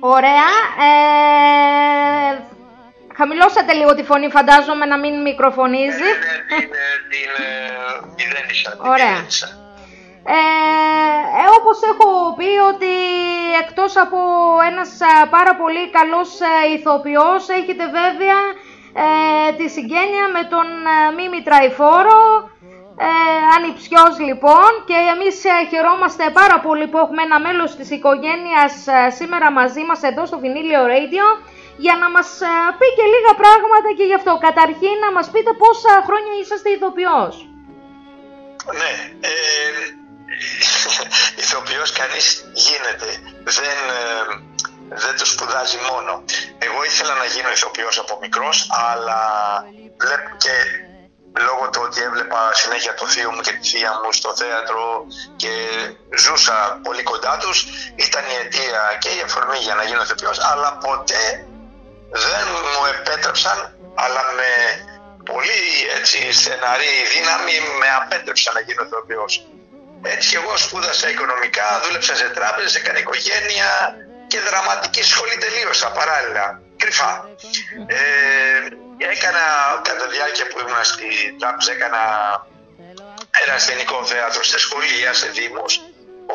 Ωραία. 0.00 0.48
Ε, 0.88 2.53
χαμηλώσατε 3.16 3.72
λίγο 3.72 3.94
τη 3.94 4.02
φωνή 4.02 4.28
φαντάζομαι 4.30 4.86
να 4.86 4.98
μην 4.98 5.14
μικροφωνίζει. 5.22 6.10
Ωραία. 8.92 9.18
Ε, 10.26 10.38
ε, 11.40 11.44
όπως 11.58 11.78
έχω 11.92 12.08
πει 12.38 12.50
ότι 12.72 12.94
εκτός 13.62 13.96
από 13.96 14.18
ένας 14.70 14.90
α, 15.00 15.28
πάρα 15.28 15.54
πολύ 15.60 15.90
καλός 15.90 16.40
α, 16.40 16.52
ηθοποιός 16.76 17.48
έχετε 17.48 17.84
βέβαια 17.98 18.38
ε, 19.04 19.52
τη 19.58 19.66
συγγένεια 19.68 20.24
με 20.36 20.42
τον 20.52 20.66
α, 20.86 21.12
Μίμη 21.16 21.42
Τραϊφόρο 21.42 22.22
ε, 22.98 23.08
ανιψιός 23.56 24.14
λοιπόν 24.28 24.70
και 24.88 24.98
εμείς 25.14 25.36
ε, 25.44 25.56
χαιρόμαστε 25.70 26.24
πάρα 26.40 26.60
πολύ 26.66 26.86
που 26.88 26.98
έχουμε 27.04 27.22
ένα 27.22 27.38
μέλος 27.46 27.70
της 27.78 27.90
οικογένειας 27.96 28.72
ε, 28.86 29.10
σήμερα 29.18 29.48
μαζί 29.60 29.82
μας 29.88 30.02
εδώ 30.02 30.26
στο 30.26 30.38
Βινίλιο 30.38 30.82
Radio 30.94 31.26
για 31.76 31.96
να 32.02 32.10
μας 32.10 32.28
ε, 32.40 32.52
πει 32.78 32.86
και 32.96 33.06
λίγα 33.14 33.34
πράγματα 33.42 33.88
και 33.96 34.04
γι' 34.10 34.18
αυτό. 34.20 34.32
Καταρχήν 34.46 34.96
να 35.04 35.10
μας 35.16 35.26
πείτε 35.32 35.52
πόσα 35.62 35.92
χρόνια 36.08 36.32
είσαστε 36.40 36.68
ηθοποιός. 36.76 37.34
Ναι, 38.80 38.92
ε, 39.20 39.34
ηθοποιός 41.42 41.90
κανείς 42.00 42.26
γίνεται. 42.66 43.08
Δεν, 43.44 43.78
ε, 44.00 44.24
δεν 44.88 45.14
το 45.18 45.24
σπουδάζει 45.24 45.78
μόνο. 45.90 46.24
Εγώ 46.58 46.84
ήθελα 46.84 47.14
να 47.14 47.24
γίνω 47.24 47.50
ηθοποιός 47.50 47.98
από 47.98 48.18
μικρός, 48.20 48.56
αλλά 48.90 49.20
βλέπω 50.02 50.30
και 50.44 50.54
λόγω 51.46 51.70
του 51.70 51.80
ότι 51.84 52.02
έβλεπα 52.02 52.40
συνέχεια 52.52 52.94
το 52.94 53.06
θείο 53.06 53.30
μου 53.30 53.40
και 53.40 53.52
τη 53.52 53.68
θεία 53.68 53.92
μου 54.00 54.12
στο 54.12 54.36
θέατρο 54.36 55.06
και 55.36 55.52
ζούσα 56.16 56.80
πολύ 56.82 57.02
κοντά 57.02 57.36
τους, 57.36 57.66
ήταν 57.94 58.24
η 58.32 58.34
αιτία 58.40 58.82
και 58.98 59.08
η 59.08 59.20
αφορμή 59.24 59.58
για 59.58 59.74
να 59.74 59.84
γίνω 59.84 60.02
ηθοποιός, 60.02 60.38
αλλά 60.50 60.78
ποτέ 60.78 61.46
δεν 62.10 62.44
μου 62.72 62.84
επέτρεψαν, 62.94 63.58
αλλά 63.94 64.22
με 64.38 64.50
πολύ 65.30 65.62
έτσι, 65.98 66.32
στεναρή 66.32 66.94
δύναμη 67.12 67.56
με 67.80 67.88
απέτρεψαν 68.00 68.54
να 68.54 68.60
γίνω 68.60 68.82
ηθοποιός. 68.82 69.34
Έτσι 70.02 70.28
και 70.30 70.36
εγώ 70.36 70.56
σπούδασα 70.56 71.08
οικονομικά, 71.08 71.80
δούλεψα 71.82 72.14
σε 72.16 72.28
τράπεζες, 72.28 72.74
έκανα 72.74 72.98
οικογένεια 72.98 73.70
και 74.26 74.40
δραματική 74.40 75.02
σχολή 75.02 75.36
τελείωσα 75.44 75.88
παράλληλα, 75.98 76.60
κρυφά. 76.76 77.28
Ε, 77.86 77.98
έκανα, 79.12 79.44
κατά 79.88 80.04
τη 80.06 80.14
διάρκεια 80.16 80.46
που 80.46 80.58
ήμουν 80.60 80.84
στη 80.84 81.36
τράπεζα, 81.40 81.72
έκανα 81.72 82.02
ένα 83.42 83.54
ασθενικό 83.54 84.04
θέατρο 84.04 84.42
σε 84.42 84.58
σχολεία, 84.58 85.12
σε 85.12 85.26
δήμους. 85.26 85.80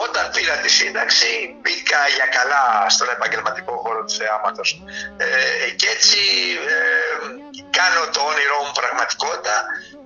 Όταν 0.06 0.24
πήρα 0.36 0.56
τη 0.64 0.70
σύνταξη, 0.80 1.30
μπήκα 1.62 2.02
για 2.16 2.28
καλά 2.38 2.64
στον 2.96 3.10
επαγγελματικό 3.16 3.74
χώρο 3.84 4.02
του 4.06 4.14
θεάματος. 4.20 4.70
Ε, 5.18 5.70
και 5.80 5.88
έτσι 5.96 6.20
ε, 6.68 6.80
κάνω 7.80 8.02
το 8.16 8.22
όνειρό 8.32 8.60
μου 8.66 8.74
πραγματικότητα 8.82 9.56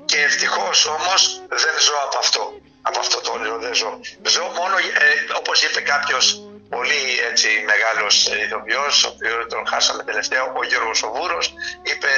και 0.06 0.18
ευτυχώς 0.30 0.78
όμως 0.98 1.22
δεν 1.64 1.76
ζω 1.86 1.96
από 2.08 2.18
αυτό. 2.24 2.44
Από 2.82 3.00
αυτό 3.00 3.18
το 3.22 3.32
όνειρο 3.38 3.58
δεν 3.66 3.74
ζω. 3.82 3.92
Ζω 4.34 4.44
μόνο, 4.60 4.76
ε, 4.78 5.10
όπως 5.40 5.58
είπε 5.64 5.82
κάποιος 5.82 6.26
πολύ 6.70 7.04
έτσι 7.30 7.50
μεγάλος 7.72 8.14
ηθοποιός, 8.46 9.04
ο 9.04 9.10
οποίος 9.14 9.42
τον 9.50 9.68
χάσαμε 9.72 10.04
τελευταία, 10.04 10.44
ο 10.60 10.64
Γιώργος 10.70 11.04
Οβούρος, 11.04 11.46
είπε 11.90 12.12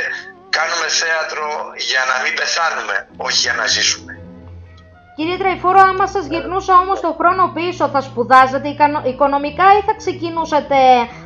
κάνουμε 0.58 0.88
θέατρο 1.02 1.46
για 1.90 2.04
να 2.12 2.16
μην 2.24 2.34
πεθάνουμε, 2.40 2.96
όχι 3.18 3.40
για 3.46 3.54
να 3.54 3.66
ζήσουμε. 3.68 4.25
Κύριε 5.16 5.38
Τραϊφόρο, 5.38 5.80
άμα 5.80 6.08
σας 6.08 6.26
γυρνούσα 6.26 6.74
όμως 6.78 7.00
το 7.00 7.16
χρόνο 7.20 7.52
πίσω, 7.58 7.88
θα 7.88 8.02
σπουδάζετε 8.02 8.68
οικονο- 8.68 9.06
οικονομικά 9.06 9.64
ή 9.78 9.82
θα 9.88 9.94
ξεκινούσατε 10.02 10.76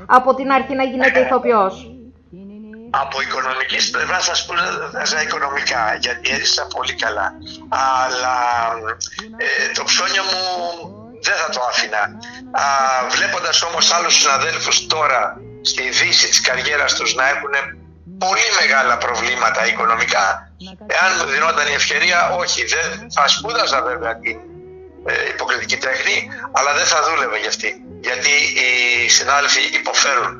από 0.05 0.35
την 0.35 0.51
αρχή 0.51 0.73
να 0.75 0.83
γίνετε 0.83 1.19
ηθοποιός; 1.19 1.73
Από 3.03 3.21
οικονομική 3.21 3.79
πλευρά 3.91 4.19
θα 4.19 4.33
σπούδαζα 4.41 5.21
οικονομικά, 5.25 5.81
γιατί 6.05 6.29
έζησα 6.35 6.67
πολύ 6.75 6.93
καλά. 7.03 7.27
Αλλά 8.05 8.35
ε, 9.43 9.47
το 9.77 9.83
ψώνιο 9.89 10.23
μου 10.31 10.41
δεν 11.25 11.35
θα 11.41 11.49
το 11.55 11.59
άφηνα. 11.69 12.01
Α, 12.61 12.65
βλέποντας 13.15 13.57
όμως 13.61 13.93
άλλους 13.95 14.13
συναδέλφους 14.19 14.87
τώρα 14.87 15.21
στη 15.61 15.83
δύση 15.89 16.27
της 16.29 16.41
καριέρας 16.41 16.93
τους 16.97 17.15
να 17.15 17.25
έχουν 17.33 17.53
πολύ 18.23 18.49
μεγάλα 18.59 18.95
προβλήματα 19.05 19.61
οικονομικά, 19.71 20.25
εάν 20.95 21.09
μου 21.17 21.25
δινόταν 21.33 21.65
η 21.73 21.75
ευκαιρία, 21.81 22.19
όχι, 22.41 22.61
δεν 22.75 22.87
θα 23.15 23.23
σπούδαζα 23.35 23.79
βέβαια 23.89 24.13
την 24.23 24.37
ε, 25.11 25.13
υποκριτική 25.33 25.77
τέχνη, 25.85 26.17
αλλά 26.57 26.71
δεν 26.79 26.87
θα 26.91 26.99
δούλευα 27.05 27.37
για 27.43 27.51
αυτή. 27.55 27.69
Γιατί 28.07 28.33
οι 28.61 28.69
συνάδελφοι 29.17 29.63
υποφέρουν. 29.79 30.33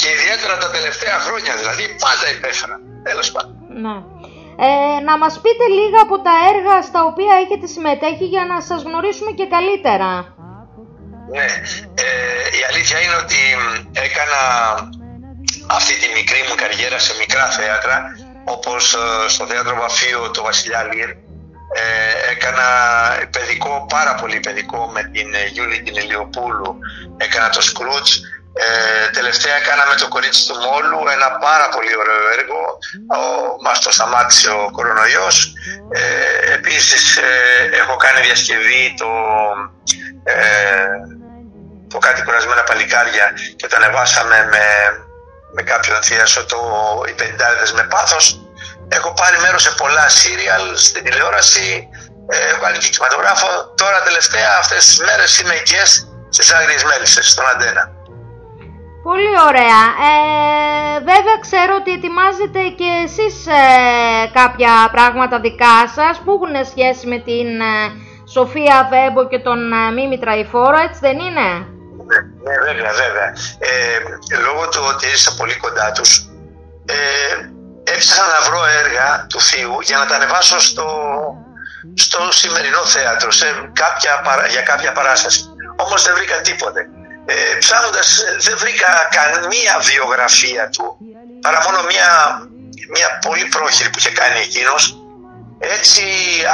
Και 0.00 0.08
ιδιαίτερα 0.16 0.54
τα 0.64 0.70
τελευταία 0.76 1.18
χρόνια, 1.26 1.52
δηλαδή 1.60 1.84
πάντα 2.04 2.26
υπέφεραν. 2.36 2.80
Τέλος 3.08 3.28
πάντων. 3.34 3.54
Ναι. 3.84 3.96
Ε, 4.66 5.00
να 5.08 5.14
μας 5.22 5.34
πείτε 5.42 5.64
λίγα 5.78 6.00
από 6.06 6.16
τα 6.26 6.34
έργα 6.50 6.74
στα 6.88 7.00
οποία 7.10 7.34
έχετε 7.42 7.66
συμμετέχει 7.74 8.26
για 8.34 8.44
να 8.50 8.56
σας 8.68 8.80
γνωρίσουμε 8.86 9.30
και 9.38 9.46
καλύτερα. 9.56 10.10
Ναι, 11.34 11.46
ε, 12.04 12.08
η 12.58 12.62
αλήθεια 12.70 12.98
είναι 13.00 13.16
ότι 13.24 13.40
έκανα 14.06 14.40
αυτή 15.66 15.94
τη 15.94 16.08
μικρή 16.14 16.44
μου 16.48 16.54
καριέρα 16.54 16.98
σε 16.98 17.12
μικρά 17.18 17.46
θέατρα, 17.50 18.02
όπως 18.44 18.94
ε, 18.94 19.28
στο 19.28 19.46
θέατρο 19.46 19.74
Βαφείο 19.80 20.30
το 20.30 20.42
Βασιλιά 20.42 20.82
Λίρ. 20.92 21.10
Ε, 21.74 22.30
έκανα 22.30 22.68
παιδικό, 23.30 23.86
πάρα 23.88 24.14
πολύ 24.14 24.40
παιδικό 24.40 24.90
με 24.94 25.02
την 25.02 25.34
ε, 25.34 25.46
Γιούλη 25.46 25.82
την 25.82 25.96
Ηλιοπούλου. 25.96 26.78
Έκανα 27.16 27.48
το 27.48 27.60
Σκρούτς. 27.60 28.20
Ε, 28.54 29.10
τελευταία 29.10 29.58
κάναμε 29.68 29.94
το 29.94 30.08
κορίτσι 30.08 30.46
του 30.48 30.54
Μόλου, 30.54 30.98
ένα 31.16 31.28
πάρα 31.46 31.68
πολύ 31.74 31.94
ωραίο 32.02 32.22
έργο. 32.38 32.60
Ο, 33.16 33.20
μας 33.64 33.80
το 33.80 33.90
σταμάτησε 33.90 34.50
ο 34.50 34.70
κορονοϊός. 34.72 35.52
Ε, 35.92 36.52
επίσης 36.52 37.16
ε, 37.16 37.30
έχω 37.80 37.96
κάνει 37.96 38.20
διασκευή 38.20 38.94
το, 38.98 39.10
ε, 40.24 40.34
το 41.88 41.98
κάτι 41.98 42.22
κουρασμένα 42.22 42.62
παλικάρια 42.62 43.26
και 43.56 43.66
το 43.66 43.76
ανεβάσαμε 43.76 44.48
με, 44.50 44.64
με 45.52 45.62
κάποιον 45.62 46.02
θείασο 46.02 46.44
το 46.44 46.60
«Οι 47.08 47.12
πεντάδες 47.12 47.72
με 47.72 47.82
πάθος». 47.82 48.24
Έχω 48.88 49.12
πάρει 49.20 49.38
μέρος 49.40 49.62
σε 49.62 49.72
πολλά 49.76 50.08
σύριαλ 50.08 50.76
στην 50.76 51.04
τηλεόραση, 51.04 51.88
ε, 52.28 52.48
έχω 52.50 52.60
κάνει 52.60 52.78
και 52.78 52.88
κινηματογράφο. 52.88 53.48
Τώρα 53.74 54.02
τελευταία 54.02 54.50
αυτές 54.58 54.86
τις 54.86 54.98
μέρες 54.98 55.38
είμαι 55.38 55.56
guest 55.70 55.94
στις 56.28 56.52
Άγριες 56.52 56.84
Μέλισσες, 56.84 57.30
στον 57.30 57.46
Αντένα. 57.52 57.84
Πολύ 59.02 59.34
ωραία. 59.48 59.82
Ε, 60.10 60.98
βέβαια 60.98 61.36
ξέρω 61.40 61.74
ότι 61.80 61.90
ετοιμάζετε 61.92 62.60
και 62.78 62.90
εσείς 63.04 63.46
ε, 63.46 63.62
κάποια 64.32 64.72
πράγματα 64.92 65.40
δικά 65.40 65.76
σας 65.96 66.14
που 66.24 66.30
έχουν 66.36 66.54
σχέση 66.70 67.06
με 67.06 67.18
την 67.18 67.48
ε, 67.60 67.74
Σοφία 68.34 68.88
Βέμπο 68.90 69.28
και 69.28 69.38
τον 69.38 69.72
ε, 69.72 69.90
Μίμη 69.94 70.18
Τραϊφόρο, 70.18 70.78
έτσι 70.86 71.00
δεν 71.06 71.18
είναι; 71.18 71.46
Ναι, 72.12 72.50
ναι 72.50 72.72
βέβαια, 72.72 72.92
βέβαια. 72.92 73.28
Ε, 73.58 73.98
λόγω 74.46 74.68
του 74.68 74.82
ότι 74.92 75.06
έζησα 75.06 75.34
πολύ 75.34 75.56
κοντά 75.56 75.92
τους, 75.92 76.10
ε, 76.86 76.96
έψαχνα 77.92 78.26
να 78.26 78.40
βρω 78.46 78.62
έργα 78.82 79.26
του 79.28 79.40
θείου 79.40 79.80
για 79.80 79.96
να 79.98 80.06
τα 80.06 80.14
ανεβάσω 80.14 80.58
στο, 80.60 80.86
στο 81.94 82.32
σημερινό 82.32 82.84
θέατρο, 82.86 83.30
σε 83.30 83.46
κάποια, 83.72 84.20
παρα- 84.24 84.46
για 84.46 84.62
κάποια 84.62 84.92
παράσταση. 84.92 85.40
Όμως 85.76 86.02
δεν 86.04 86.14
βρήκα 86.14 86.40
τίποτε. 86.40 86.80
Ε, 87.26 87.34
ψάχνοντας 87.58 88.24
δεν 88.38 88.56
βρήκα 88.58 88.88
καμία 89.18 89.74
βιογραφία 89.90 90.68
του, 90.68 90.96
παρά 91.40 91.60
μόνο 91.66 91.78
μια, 91.82 92.10
μια 92.94 93.08
πολύ 93.26 93.44
πρόχειρη 93.44 93.88
που 93.90 93.98
είχε 93.98 94.10
κάνει 94.10 94.38
εκείνος. 94.40 94.96
Έτσι 95.76 96.02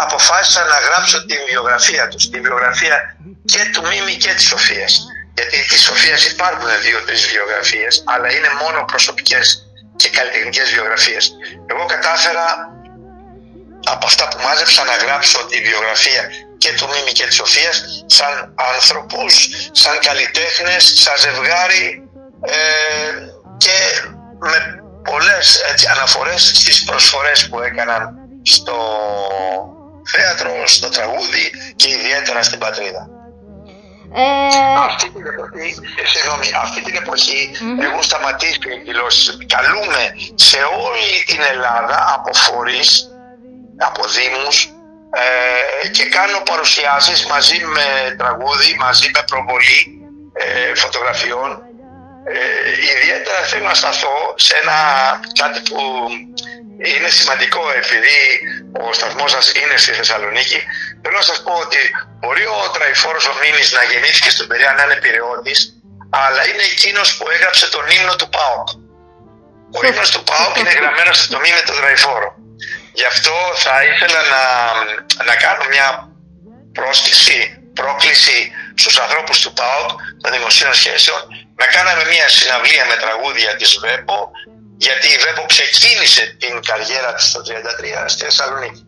αποφάσισα 0.02 0.64
να 0.64 0.78
γράψω 0.86 1.26
τη 1.26 1.34
βιογραφία 1.50 2.08
του, 2.08 2.16
τη 2.30 2.40
βιογραφία 2.40 3.16
και 3.44 3.70
του 3.72 3.82
Μίμη 3.88 4.14
και 4.16 4.34
της 4.34 4.46
Σοφίας. 4.46 4.92
Γιατί 5.38 5.58
της 5.68 5.82
Σοφίας 5.82 6.22
υπάρχουν 6.32 6.68
δύο-τρεις 6.82 7.22
βιογραφίες, 7.32 8.02
αλλά 8.12 8.28
είναι 8.36 8.50
μόνο 8.62 8.84
προσωπικές 8.84 9.44
και 9.96 10.08
καλλιτεχνικές 10.08 10.70
βιογραφίες. 10.74 11.24
Εγώ 11.70 11.84
κατάφερα 11.94 12.46
από 13.94 14.06
αυτά 14.06 14.28
που 14.28 14.38
μάζεψα 14.46 14.84
να 14.84 14.96
γράψω 15.04 15.38
τη 15.50 15.60
βιογραφία 15.68 16.22
και 16.58 16.70
του 16.76 16.86
Μίμη 16.92 17.12
και 17.12 17.26
της 17.26 17.34
Σοφίας 17.34 17.76
σαν 18.06 18.54
άνθρωπους, 18.74 19.34
σαν 19.72 19.98
καλλιτέχνες, 20.08 20.82
σαν 21.02 21.16
ζευγάρι 21.24 21.86
ε, 22.46 22.58
και 23.64 23.76
με 24.50 24.58
πολλές 25.10 25.46
έτσι, 25.70 25.86
αναφορές 25.94 26.42
στις 26.54 26.84
προσφορές 26.84 27.48
που 27.48 27.60
έκαναν 27.60 28.00
στο 28.42 28.76
θέατρο, 30.12 30.66
στο 30.66 30.88
τραγούδι 30.88 31.46
και 31.76 31.88
ιδιαίτερα 31.88 32.42
στην 32.42 32.58
πατρίδα. 32.58 33.17
Ε, 34.14 34.22
Αυτή 34.86 35.10
την 35.10 35.26
εποχή, 35.26 35.68
ε, 36.02 36.06
συγγνώμη, 36.06 36.46
αυτή 36.62 36.80
την 36.82 36.96
εποχή 36.96 37.50
έχουν 37.86 38.02
σταματήσει 38.02 38.58
οι 38.68 38.72
εκδηλώσεις. 38.72 39.38
Καλούμε 39.56 40.02
σε 40.34 40.58
όλη 40.86 41.12
την 41.26 41.40
Ελλάδα 41.52 41.96
από 42.16 42.30
φορείς, 42.32 43.08
από 43.88 44.02
δήμους 44.08 44.56
ε, 45.20 45.88
και 45.88 46.04
κάνω 46.04 46.38
παρουσιάσεις 46.50 47.26
μαζί 47.26 47.58
με 47.64 48.14
τραγούδι, 48.20 48.76
μαζί 48.78 49.10
με 49.14 49.20
προβολή 49.30 49.80
ε, 50.32 50.74
φωτογραφιών. 50.74 51.50
Ε, 52.24 52.98
ιδιαίτερα 53.00 53.40
θέλω 53.50 53.66
να 53.72 53.74
σταθώ 53.74 54.16
σε 54.36 54.54
ένα 54.62 54.78
κάτι 55.40 55.60
που 55.68 55.78
είναι 56.90 57.08
σημαντικό 57.08 57.60
επειδή 57.80 58.18
ο 58.84 58.92
σταθμός 58.92 59.30
σας 59.30 59.52
είναι 59.60 59.76
στη 59.76 59.92
Θεσσαλονίκη. 59.92 60.60
Θέλω 61.02 61.16
να 61.22 61.26
σας 61.30 61.42
πω 61.42 61.52
ότι 61.66 61.80
μπορεί 62.18 62.44
ο 62.46 62.70
Τραϊφόρος 62.74 63.26
ο 63.26 63.34
Μίμης 63.40 63.72
να 63.72 63.82
γεννήθηκε 63.90 64.30
στον 64.30 64.46
Περιά 64.46 64.72
να 64.76 64.82
είναι 64.84 64.96
πυρεώτης, 65.02 65.58
αλλά 66.22 66.42
είναι 66.48 66.64
εκείνος 66.72 67.16
που 67.16 67.24
έγραψε 67.34 67.66
τον 67.74 67.84
ύμνο 67.96 68.14
του 68.20 68.28
ΠΑΟΚ. 68.36 68.68
Ο 69.78 69.80
ύμνος 69.86 70.10
του 70.14 70.22
ΠΑΟΚ 70.28 70.54
είναι 70.58 70.72
γραμμένος 70.78 71.16
στο 71.28 71.38
μήνυμα 71.42 71.62
του 71.66 71.74
Τραϊφόρο. 71.80 72.30
Γι' 72.98 73.08
αυτό 73.12 73.36
θα 73.64 73.74
ήθελα 73.90 74.20
να, 74.34 74.42
να 75.28 75.34
κάνω 75.44 75.64
μια 75.74 75.88
πρόσκληση, 76.78 77.38
πρόκληση 77.74 78.38
στους 78.74 78.98
ανθρώπους 78.98 79.40
του 79.40 79.52
ΠΑΟΚ, 79.52 79.90
των 80.22 80.30
δημοσίων 80.32 80.74
σχέσεων, 80.74 81.20
να 81.60 81.66
κάναμε 81.66 82.04
μια 82.12 82.28
συναυλία 82.28 82.84
με 82.90 82.96
τραγούδια 83.02 83.56
της 83.56 83.70
ΒΕΠΟ, 83.82 84.30
γιατί 84.86 85.06
η 85.14 85.16
ΒΕΠΟ 85.22 85.44
ξεκίνησε 85.54 86.22
την 86.42 86.54
καριέρα 86.68 87.10
της 87.14 87.26
το 87.32 87.40
1933 88.04 88.08
στη 88.12 88.20
Θεσσαλονίκη. 88.24 88.82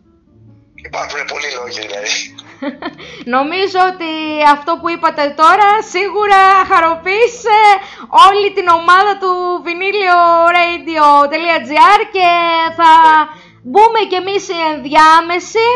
Υπάρχουν 0.89 1.21
πολλοί 1.31 1.49
λόγοι 1.57 1.79
δηλαδή. 1.85 2.13
Νομίζω 3.35 3.79
ότι 3.91 4.11
αυτό 4.55 4.71
που 4.79 4.87
είπατε 4.93 5.25
τώρα 5.41 5.69
σίγουρα 5.93 6.41
χαροποίησε 6.71 7.59
όλη 8.25 8.47
την 8.57 8.67
ομάδα 8.79 9.13
του 9.21 9.31
vinylioradio.gr 9.65 11.99
και 12.15 12.29
θα 12.79 12.91
μπούμε 13.69 14.01
κι 14.09 14.19
εμείς 14.23 14.43
η 14.57 14.59
ενδιάμεση 14.73 15.67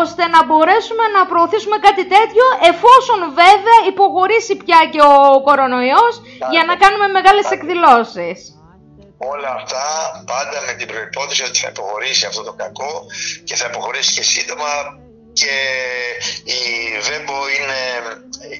ώστε 0.00 0.22
να 0.34 0.40
μπορέσουμε 0.46 1.04
να 1.16 1.20
προωθήσουμε 1.30 1.76
κάτι 1.86 2.04
τέτοιο 2.14 2.46
εφόσον 2.70 3.20
βέβαια 3.42 3.78
υποχωρήσει 3.92 4.54
πια 4.62 4.80
και 4.92 5.00
ο 5.00 5.12
κορονοϊός 5.46 6.14
για 6.52 6.62
να 6.68 6.74
κάνουμε 6.82 7.06
μεγάλες 7.16 7.46
εκδηλώσεις. 7.56 8.38
Όλα 9.18 9.50
αυτά 9.54 9.84
πάντα 10.26 10.58
με 10.66 10.72
την 10.72 10.86
προϋπόθεση 10.86 11.42
ότι 11.42 11.58
θα 11.58 11.68
υποχωρήσει 11.68 12.26
αυτό 12.26 12.42
το 12.42 12.52
κακό 12.52 13.06
και 13.44 13.56
θα 13.56 13.66
υποχωρήσει 13.70 14.12
και 14.14 14.22
σύντομα 14.22 14.70
και 15.40 15.54
η 16.58 16.60
Βέμπο 17.08 17.38
είναι, 17.56 17.80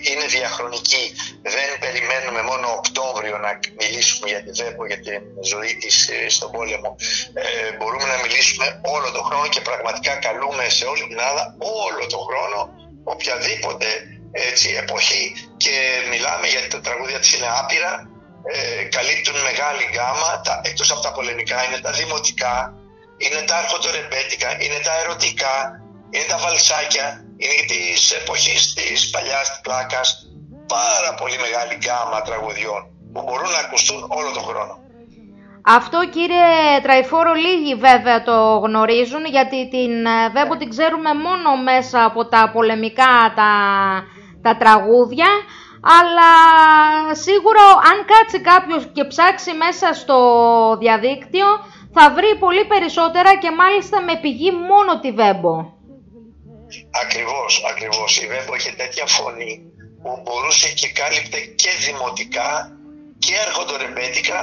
είναι 0.09 0.27
διαχρονική. 0.37 1.05
Δεν 1.43 1.69
περιμένουμε 1.85 2.43
μόνο 2.43 2.67
Οκτώβριο 2.81 3.37
να 3.39 3.51
μιλήσουμε 3.81 4.29
για 4.33 4.43
τη 4.45 4.51
Βέμπο, 4.63 4.87
για 4.87 5.01
τη 5.05 5.11
ζωή 5.53 5.73
της 5.83 5.97
ε, 6.09 6.29
στον 6.29 6.51
πόλεμο. 6.51 6.97
Ε, 7.35 7.77
μπορούμε 7.77 8.07
να 8.13 8.19
μιλήσουμε 8.25 8.67
όλο 8.95 9.09
τον 9.17 9.25
χρόνο 9.29 9.47
και 9.55 9.61
πραγματικά 9.61 10.13
καλούμε 10.27 10.65
σε 10.69 10.85
όλη 10.85 11.03
την 11.11 11.19
Ελλάδα 11.19 11.45
όλο 11.87 12.03
τον 12.13 12.23
χρόνο 12.29 12.59
οποιαδήποτε 13.05 13.89
έτσι, 14.33 14.69
εποχή 14.83 15.25
και 15.57 15.75
μιλάμε 16.11 16.47
γιατί 16.47 16.69
τα 16.69 16.81
τραγούδια 16.81 17.19
της 17.19 17.35
είναι 17.35 17.49
άπειρα 17.61 17.93
ε, 18.53 18.85
καλύπτουν 18.97 19.37
μεγάλη 19.49 19.85
γκάμα, 19.93 20.31
τα, 20.45 20.61
εκτός 20.69 20.91
από 20.95 21.03
τα 21.07 21.13
πολεμικά 21.13 21.59
είναι 21.65 21.79
τα 21.87 21.93
δημοτικά, 22.01 22.55
είναι 23.17 23.41
τα 23.49 23.57
αρχοντορεμπέτικα, 23.63 24.49
είναι 24.65 24.79
τα 24.87 24.95
ερωτικά, 25.03 25.55
είναι 26.11 26.27
τα 26.33 26.39
βαλσάκια, 26.45 27.07
είναι 27.43 27.59
της 27.73 28.13
εποχής 28.21 28.61
της 28.75 29.11
παλιάς 29.11 29.49
πλάκας, 29.63 30.09
πάρα 30.77 31.11
πολύ 31.21 31.39
μεγάλη 31.45 31.75
γκάμα 31.83 32.19
τραγουδιών 32.29 32.81
που 33.13 33.21
μπορούν 33.25 33.51
να 33.57 33.61
ακουστούν 33.67 34.01
όλο 34.19 34.31
τον 34.37 34.43
χρόνο. 34.43 34.75
Αυτό 35.65 35.99
κύριε 36.15 36.81
Τραϊφόρο 36.83 37.33
λίγοι 37.33 37.75
βέβαια 37.75 38.23
το 38.23 38.59
γνωρίζουν 38.65 39.25
γιατί 39.27 39.69
την 39.69 40.07
ε, 40.07 40.31
Βέμπο 40.35 40.57
την 40.57 40.71
ξέρουμε 40.71 41.15
μόνο 41.15 41.57
μέσα 41.71 42.05
από 42.05 42.29
τα 42.29 42.51
πολεμικά 42.53 43.33
τα, 43.37 43.53
τα 44.43 44.57
τραγούδια 44.57 45.27
αλλά 45.83 46.33
σίγουρα 47.15 47.65
αν 47.91 47.99
κάτσει 48.13 48.41
κάποιος 48.41 48.83
και 48.93 49.05
ψάξει 49.05 49.53
μέσα 49.53 49.95
στο 49.95 50.19
διαδίκτυο 50.83 51.47
θα 51.93 52.11
βρει 52.17 52.37
πολύ 52.39 52.65
περισσότερα 52.65 53.37
και 53.43 53.51
μάλιστα 53.51 54.03
με 54.03 54.15
πηγή 54.23 54.51
μόνο 54.71 55.01
τη 55.01 55.11
Βέμπο. 55.13 55.55
Ακριβώς, 57.05 57.53
ακριβώς. 57.71 58.11
Η 58.23 58.27
Βέμπο 58.27 58.55
είχε 58.55 58.73
τέτοια 58.83 59.07
φωνή 59.07 59.53
που 60.03 60.11
μπορούσε 60.23 60.69
και 60.81 60.89
κάλυπτε 61.01 61.39
και 61.63 61.71
δημοτικά 61.87 62.51
και 63.19 63.35
αρχοντορεμπέτικα 63.47 64.41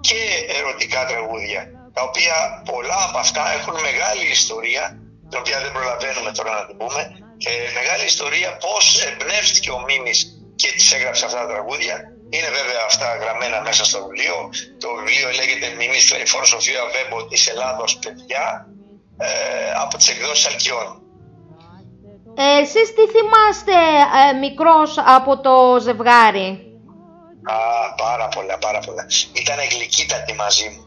και 0.00 0.20
ερωτικά 0.58 1.00
τραγούδια 1.06 1.62
τα 1.92 2.02
οποία 2.02 2.36
πολλά 2.72 3.00
από 3.08 3.18
αυτά 3.18 3.44
έχουν 3.58 3.74
μεγάλη 3.88 4.26
ιστορία 4.38 4.84
την 5.28 5.38
οποία 5.42 5.58
δεν 5.62 5.72
προλαβαίνουμε 5.72 6.30
τώρα 6.38 6.52
να 6.58 6.66
την 6.66 6.76
πούμε 6.76 7.02
και 7.42 7.50
μεγάλη 7.78 8.04
ιστορία 8.04 8.50
πώς 8.64 8.84
εμπνεύστηκε 9.08 9.70
ο 9.70 9.80
Μίμης 9.86 10.20
και 10.60 10.70
τις 10.76 10.92
έγραψε 10.92 11.24
αυτά 11.24 11.38
τα 11.42 11.48
τραγούδια. 11.52 11.94
Είναι 12.34 12.50
βέβαια 12.58 12.82
αυτά 12.90 13.06
γραμμένα 13.22 13.58
μέσα 13.68 13.84
στο 13.84 13.98
βιβλίο. 14.04 14.36
Το 14.84 14.88
βιβλίο 14.98 15.28
λέγεται 15.38 15.66
Μιμής 15.78 16.04
Κλαϊφόρ 16.08 16.44
Σοφία 16.46 16.82
Βέμπο 16.94 17.18
της 17.26 17.42
Ελλάδος 17.52 17.98
παιδιά 18.02 18.44
ε, 19.18 19.28
από 19.82 19.96
τις 19.96 20.08
εκδόσεις 20.08 20.46
Αλκιών. 20.46 20.88
Ε, 22.42 22.60
εσείς 22.62 22.88
τι 22.94 23.04
θυμάστε 23.14 23.76
ε, 24.20 24.32
μικρός 24.44 24.90
από 25.16 25.40
το 25.40 25.54
ζευγάρι; 25.80 26.48
Α, 27.54 27.56
πάρα 28.04 28.28
πολλά, 28.28 28.58
πάρα 28.58 28.80
πολλά. 28.86 29.04
Ήταν 29.32 29.58
γλυκύτατη 29.72 30.32
μαζί 30.32 30.68
μου. 30.72 30.84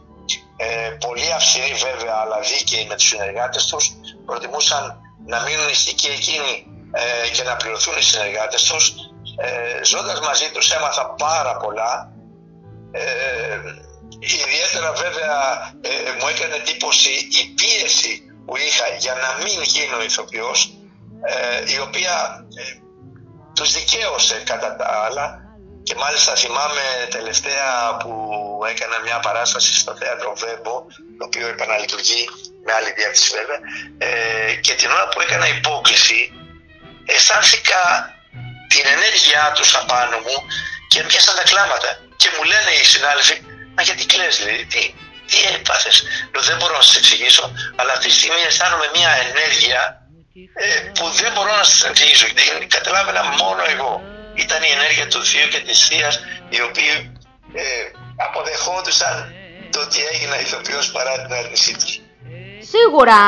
Ε, 0.58 0.90
πολύ 1.06 1.34
αυστηροί 1.34 1.74
βέβαια, 1.88 2.16
αλλά 2.24 2.38
δίκαιοι 2.40 2.86
με 2.90 2.96
τους 2.96 3.08
συνεργάτες 3.08 3.66
τους. 3.66 3.86
Προτιμούσαν 4.26 4.84
να 5.26 5.38
μείνουν 5.42 5.70
ηστικοί 5.70 6.08
εκείνοι 6.08 6.54
ε, 7.02 7.30
και 7.36 7.44
να 7.44 7.56
πληρωθούν 7.56 7.98
οι 7.98 8.02
συνεργάτες 8.02 8.64
τους 8.64 8.94
ε, 9.38 9.84
ζώντας 9.84 10.20
μαζί 10.20 10.50
τους 10.54 10.72
έμαθα 10.72 11.06
πάρα 11.18 11.58
πολλά. 11.58 12.12
Ε, 12.92 13.60
ιδιαίτερα 14.20 14.92
βέβαια 14.94 15.40
ε, 15.82 16.12
μου 16.20 16.28
έκανε 16.28 16.56
εντύπωση 16.56 17.12
η 17.12 17.44
πίεση 17.58 18.24
που 18.46 18.58
είχα 18.58 18.88
για 19.00 19.14
να 19.14 19.44
μην 19.44 19.62
γίνω 19.62 20.04
ηθοποιός, 20.04 20.74
ε, 21.26 21.74
η 21.74 21.80
οποία 21.80 22.46
ε, 22.56 22.64
τους 23.56 23.72
δικαίωσε 23.74 24.44
κατά 24.46 24.76
τα 24.76 24.88
άλλα 25.06 25.44
και 25.84 25.96
μάλιστα 25.96 26.36
θυμάμαι 26.36 26.86
τελευταία 27.10 27.98
που 28.00 28.12
έκανα 28.70 29.00
μια 29.04 29.20
παράσταση 29.20 29.74
στο 29.80 29.96
θέατρο 29.96 30.34
Βέμπο, 30.36 30.76
το 31.18 31.26
οποίο 31.26 31.48
επαναλειτουργεί 31.48 32.24
με 32.66 32.74
άλλη 32.74 32.92
διεύθυνση 32.98 33.32
βέβαια, 33.38 33.60
ε, 33.98 34.54
και 34.56 34.74
την 34.74 34.90
ώρα 34.92 35.08
που 35.08 35.22
έκανα 35.22 35.48
υπόκληση 35.48 36.32
αισθάνθηκα 37.06 37.82
την 38.74 38.86
ενέργειά 38.96 39.46
τους 39.58 39.70
απάνω 39.82 40.18
μου 40.26 40.38
και 40.92 41.00
πιάσαν 41.10 41.36
τα 41.40 41.46
κλάματα. 41.52 41.90
Και 42.22 42.30
μου 42.36 42.44
λένε 42.52 42.72
οι 42.80 42.84
συνάδελφοι, 42.94 43.36
μα 43.76 43.82
γιατί 43.88 44.04
κλαις 44.12 44.36
λέει, 44.46 44.62
τι, 44.72 44.82
τι 45.30 45.38
έπαθες; 45.56 45.96
Δεν 46.50 46.56
μπορώ 46.58 46.76
να 46.82 46.86
σας 46.88 46.96
εξηγήσω, 47.02 47.46
αλλά 47.80 47.92
αυτή 47.96 48.08
τη 48.12 48.16
στιγμή 48.20 48.42
αισθάνομαι 48.50 48.88
μια 48.98 49.12
ενέργεια 49.28 49.82
ε, 50.64 50.68
που 50.98 51.06
δεν 51.20 51.32
μπορώ 51.34 51.52
να 51.62 51.66
σας 51.72 51.82
εξηγήσω. 51.90 52.26
Γιατί 52.28 52.66
καταλάβαινα 52.78 53.24
μόνο 53.42 53.62
εγώ. 53.74 53.92
Ήταν 54.44 54.60
η 54.70 54.72
ενέργεια 54.78 55.08
του 55.12 55.22
Θείου 55.30 55.48
και 55.54 55.62
της 55.68 55.80
Θείας, 55.88 56.14
οι 56.54 56.60
οποίοι 56.68 56.92
ε, 57.62 57.64
αποδεχόντουσαν 58.26 59.16
το 59.74 59.80
ότι 59.86 60.00
έγινα 60.12 60.36
ηθοποιός 60.46 60.92
παρά 60.96 61.14
την 61.22 61.34
άρνησή 61.34 61.74
τους. 61.80 61.94
Σίγουρα 62.74 63.20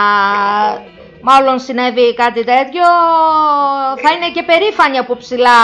μάλλον 1.30 1.59
συνέβη 1.59 2.13
κάτι 2.13 2.43
τέτοιο, 2.43 2.88
θα 4.03 4.09
είναι 4.13 4.30
και 4.36 4.43
περήφανοι 4.43 4.97
από 4.97 5.17
ψηλά 5.17 5.61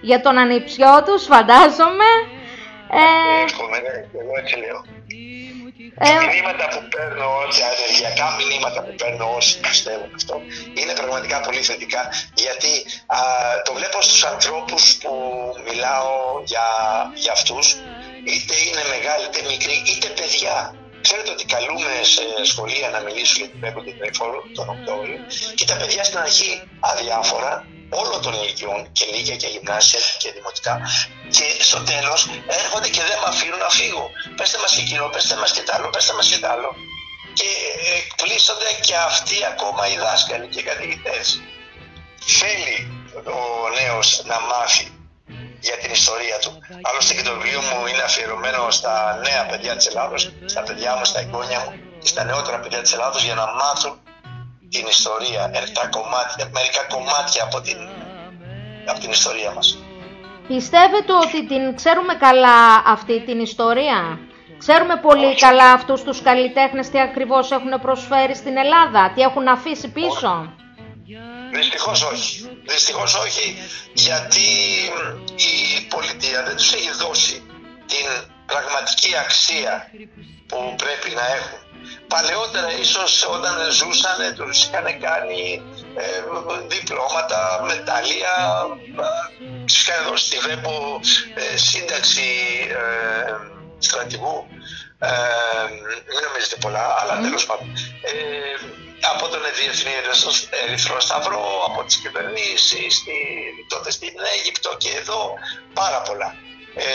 για 0.00 0.20
τον 0.20 0.38
ανιψιό 0.38 1.02
τους, 1.06 1.22
φαντάζομαι. 1.32 2.10
Ε, 3.00 3.44
Εύχομαι, 3.44 3.78
ναι, 3.84 3.94
εγώ 4.20 4.32
έτσι 4.42 4.56
λέω. 4.62 4.80
Ε, 6.02 6.08
τα 6.14 6.26
μηνύματα 6.32 6.66
που 6.72 6.80
παίρνω, 6.94 7.28
τα 7.58 7.66
ενεργειακά 7.74 8.26
μηνύματα 8.38 8.80
που 8.84 8.94
παίρνω 9.00 9.26
όσοι 9.38 9.60
πιστεύουν 9.60 10.12
αυτό, 10.14 10.34
είναι 10.80 10.94
πραγματικά 11.00 11.36
πολύ 11.46 11.62
θετικά, 11.68 12.02
γιατί 12.44 12.72
α, 13.16 13.18
το 13.64 13.72
βλέπω 13.78 13.98
στους 14.02 14.24
ανθρώπους 14.32 14.82
που 15.00 15.12
μιλάω 15.68 16.12
για, 16.50 16.66
για 17.14 17.32
αυτούς, 17.32 17.66
είτε 18.32 18.54
είναι 18.66 18.82
μεγάλοι, 18.94 19.24
είτε 19.28 19.40
μικροί, 19.52 19.76
είτε 19.92 20.08
παιδιά. 20.18 20.56
Ξέρετε 21.02 21.30
ότι 21.30 21.44
καλούμε 21.44 21.92
σε 22.14 22.24
σχολεία 22.44 22.88
να 22.90 23.00
μιλήσουν 23.00 23.36
για 23.42 23.48
την 23.50 23.60
ΠΕΠΟ 23.60 23.80
και 23.84 23.92
την 23.92 24.12
τον 24.54 24.68
Οκτώβριο 24.68 25.18
και 25.54 25.64
τα 25.64 25.76
παιδιά 25.76 26.04
στην 26.04 26.18
αρχή 26.18 26.62
αδιάφορα 26.80 27.52
όλων 27.90 28.22
των 28.22 28.32
ηλικιών 28.32 28.92
και 28.92 29.04
λίγια 29.14 29.36
και 29.36 29.46
γυμνάσια 29.46 30.00
και 30.18 30.32
δημοτικά 30.32 30.74
και 31.36 31.46
στο 31.68 31.80
τέλος 31.80 32.28
έρχονται 32.62 32.88
και 32.88 33.02
δεν 33.08 33.18
με 33.22 33.28
αφήνουν 33.28 33.58
να 33.58 33.68
φύγω. 33.68 34.10
Πέστε 34.36 34.58
μας 34.58 34.74
και 34.74 34.80
εκείνο, 34.80 35.08
πέστε 35.08 35.36
μας 35.36 35.52
και 35.52 35.62
τ' 35.66 35.72
άλλο, 35.74 35.90
πέστε 35.90 36.12
μας 36.12 36.26
και 36.28 36.38
τ' 36.38 36.44
άλλο. 36.44 36.70
Και 37.38 37.50
εκπλήσονται 38.00 38.70
και 38.80 38.94
αυτοί 38.96 39.36
ακόμα 39.52 39.82
οι 39.88 39.96
δάσκαλοι 39.96 40.46
και 40.48 40.60
οι 40.60 40.62
καθηγητές. 40.62 41.40
Θέλει 42.38 42.76
ο 43.24 43.68
νέος 43.80 44.22
να 44.24 44.40
μάθει 44.40 44.99
για 45.66 45.76
την 45.82 45.90
ιστορία 45.98 46.36
του. 46.42 46.50
Άλλωστε 46.88 47.12
και 47.16 47.24
το 47.28 47.32
βιβλίο 47.36 47.60
μου 47.68 47.78
είναι 47.90 48.02
αφιερωμένο 48.08 48.70
στα 48.78 48.94
νέα 49.26 49.42
παιδιά 49.50 49.72
της 49.76 49.86
Ελλάδος, 49.90 50.22
στα 50.52 50.62
παιδιά 50.66 50.90
μου, 50.96 51.04
στα 51.10 51.18
εγγόνια 51.22 51.58
μου 51.62 51.70
και 52.02 52.08
στα 52.12 52.22
νεότερα 52.24 52.58
παιδιά 52.62 52.80
της 52.84 52.92
Ελλάδος 52.96 53.22
για 53.24 53.34
να 53.40 53.46
μάθουν 53.60 53.92
την 54.74 54.86
ιστορία, 54.86 55.42
ε, 55.54 55.60
τα 55.78 55.84
κομμάτια, 55.96 56.44
μερικά 56.56 56.82
κομμάτια 56.94 57.42
από 57.48 57.60
την, 57.60 57.78
από 58.90 59.00
την 59.00 59.10
ιστορία 59.10 59.50
μας. 59.56 59.68
Πιστεύετε 60.48 61.12
ότι 61.24 61.46
την 61.46 61.62
ξέρουμε 61.78 62.14
καλά 62.14 62.58
αυτή 62.94 63.24
την 63.26 63.38
ιστορία; 63.40 63.98
Ξέρουμε 64.64 64.96
πολύ 64.96 65.34
καλά 65.34 65.72
αυτούς 65.72 66.02
τους 66.02 66.22
καλλιτέχνες 66.22 66.88
τι 66.90 67.00
ακριβώς 67.00 67.50
έχουν 67.50 67.80
προσφέρει 67.82 68.34
στην 68.36 68.56
Ελλάδα, 68.56 69.12
τι 69.14 69.20
έχουν 69.20 69.48
αφήσει 69.48 69.88
πίσω; 69.88 70.52
Δυστυχώς 71.52 72.02
όχι. 72.02 72.58
Δυστυχώς 72.66 73.14
όχι 73.14 73.56
γιατί 73.92 74.48
η 75.36 75.80
πολιτεία 75.88 76.42
δεν 76.42 76.56
τους 76.56 76.72
έχει 76.72 76.90
δώσει 76.92 77.42
την 77.86 78.06
πραγματική 78.46 79.16
αξία 79.16 79.90
που 80.46 80.74
πρέπει 80.76 81.10
να 81.14 81.26
έχουν. 81.36 81.58
Παλαιότερα 82.08 82.72
ίσως 82.72 83.26
όταν 83.36 83.70
ζούσαν 83.70 84.34
τους 84.36 84.64
είχαν 84.64 85.00
κάνει 85.00 85.62
ε, 85.96 86.22
διπλώματα, 86.68 87.64
μετάλλια, 87.66 88.34
ε, 89.00 89.64
τους 89.64 89.82
είχαν 89.82 90.04
δώσει 90.08 90.24
στη 90.26 90.38
ΒΕΠΟ 90.38 91.00
ε, 91.34 91.56
σύνταξη 91.56 92.28
ε, 92.68 93.32
στρατηγού. 93.78 94.46
Ε, 94.98 95.08
μην 96.08 96.20
νομίζετε 96.26 96.56
πολλά, 96.60 96.96
αλλά 97.00 97.20
τέλος 97.20 97.46
πάντων. 97.46 97.68
Από 99.00 99.28
τον 99.28 99.40
Διεθνή 99.58 99.92
Ερυθρό- 99.92 100.48
Ερυθρό 100.66 101.00
Σταυρό, 101.00 101.64
από 101.68 101.84
τις 101.84 101.96
κυβερνήσεις, 101.96 102.94
στη, 102.96 103.12
τότε 103.68 103.90
στην 103.90 104.14
Αίγυπτο 104.34 104.76
και 104.76 104.88
εδώ, 104.90 105.34
πάρα 105.74 106.00
πολλά. 106.02 106.34
Ε, 106.74 106.86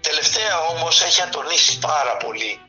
τελευταία 0.00 0.58
όμως 0.60 1.02
έχει 1.02 1.22
ατονίσει 1.22 1.78
πάρα 1.78 2.16
πολύ 2.16 2.60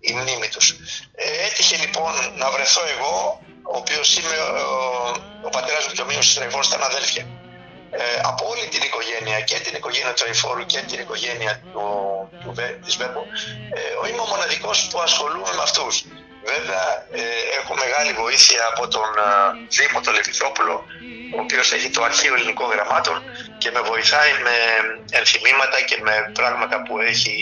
η 0.00 0.12
μνήμη 0.12 0.48
τους. 0.48 0.70
Ε, 1.14 1.46
έτυχε 1.46 1.76
λοιπόν 1.76 2.12
να 2.36 2.50
βρεθώ 2.50 2.80
εγώ, 2.98 3.40
ο 3.72 3.76
οποίος 3.76 4.16
είμαι 4.16 4.36
ο, 4.36 4.76
ο 5.46 5.48
πατέρας 5.48 5.86
μου 5.86 5.92
και 5.92 6.02
ο 6.02 6.04
Μίος 6.04 6.34
Τραϊφόρος 6.34 6.66
ήταν 6.68 6.82
αδέλφια. 6.82 7.26
Ε, 7.92 8.20
από 8.22 8.48
όλη 8.48 8.66
την 8.68 8.82
οικογένεια 8.82 9.40
και 9.40 9.58
την 9.58 9.74
οικογένεια 9.74 10.08
του 10.12 10.22
Τραϊφόρου 10.22 10.66
και 10.66 10.78
την 10.80 11.00
οικογένεια 11.00 11.62
του, 11.72 11.80
του, 12.42 12.52
Βε- 12.54 12.84
της 12.84 12.96
Βέμπο, 12.96 13.20
ε, 14.04 14.08
είμαι 14.08 14.20
ο 14.20 14.26
μοναδικός 14.26 14.88
που 14.90 15.00
ασχολούμαι 15.00 15.52
με 15.56 15.62
αυτούς. 15.62 16.04
Βέβαια, 16.44 17.06
ε, 17.12 17.22
έχω 17.60 17.74
μεγάλη 17.74 18.12
βοήθεια 18.12 18.66
από 18.72 18.88
τον 18.88 19.10
ε, 19.18 19.30
Δήμο 19.76 20.00
τον 20.00 20.14
Λεπιθρόπουλο, 20.14 20.84
ο 21.36 21.40
οποίος 21.40 21.72
έχει 21.72 21.90
το 21.90 22.02
αρχείο 22.02 22.34
ελληνικών 22.34 22.70
γραμμάτων 22.70 23.22
και 23.58 23.70
με 23.70 23.80
βοηθάει 23.80 24.32
με 24.46 24.56
ενθυμήματα 25.10 25.80
και 25.88 25.98
με 26.00 26.30
πράγματα 26.38 26.82
που 26.82 26.98
έχει 26.98 27.36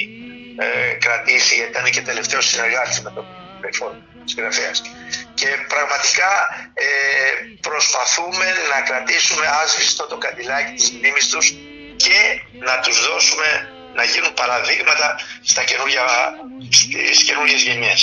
ε, 0.58 0.92
κρατήσει. 1.04 1.54
Ήταν 1.70 1.84
και 1.90 2.02
τελευταίο 2.02 2.40
συνεργάτη 2.40 3.02
με 3.02 3.10
τον 3.10 3.24
Τραϊφόρο, 3.60 3.96
συγγραφέας. 4.24 4.82
Και 5.34 5.48
πραγματικά 5.68 6.32
ε, 6.74 6.88
προσπαθούμε 7.60 8.46
να 8.72 8.80
κρατήσουμε 8.88 9.46
άσβηστο 9.62 10.06
το 10.06 10.16
καντιλάκι 10.18 10.72
της 10.72 10.90
μνήμης 10.92 11.28
τους 11.28 11.46
και 11.96 12.20
να 12.58 12.80
τους 12.80 13.08
δώσουμε 13.08 13.48
να 13.98 14.04
γίνουν 14.12 14.32
παραδείγματα 14.40 15.08
στα 15.50 15.62
καινούργια, 15.68 16.04
στις 17.12 17.22
καινούργιες 17.28 17.62
γενιές. 17.66 18.00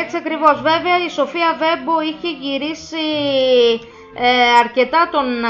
Έτσι 0.00 0.16
ακριβώς. 0.22 0.56
Βέβαια 0.70 0.96
η 1.06 1.10
Σοφία 1.18 1.50
Βέμπο 1.62 1.94
είχε 2.10 2.30
γυρίσει 2.44 3.06
ε, 4.26 4.28
αρκετά 4.62 5.08
τον 5.14 5.28
ε, 5.44 5.48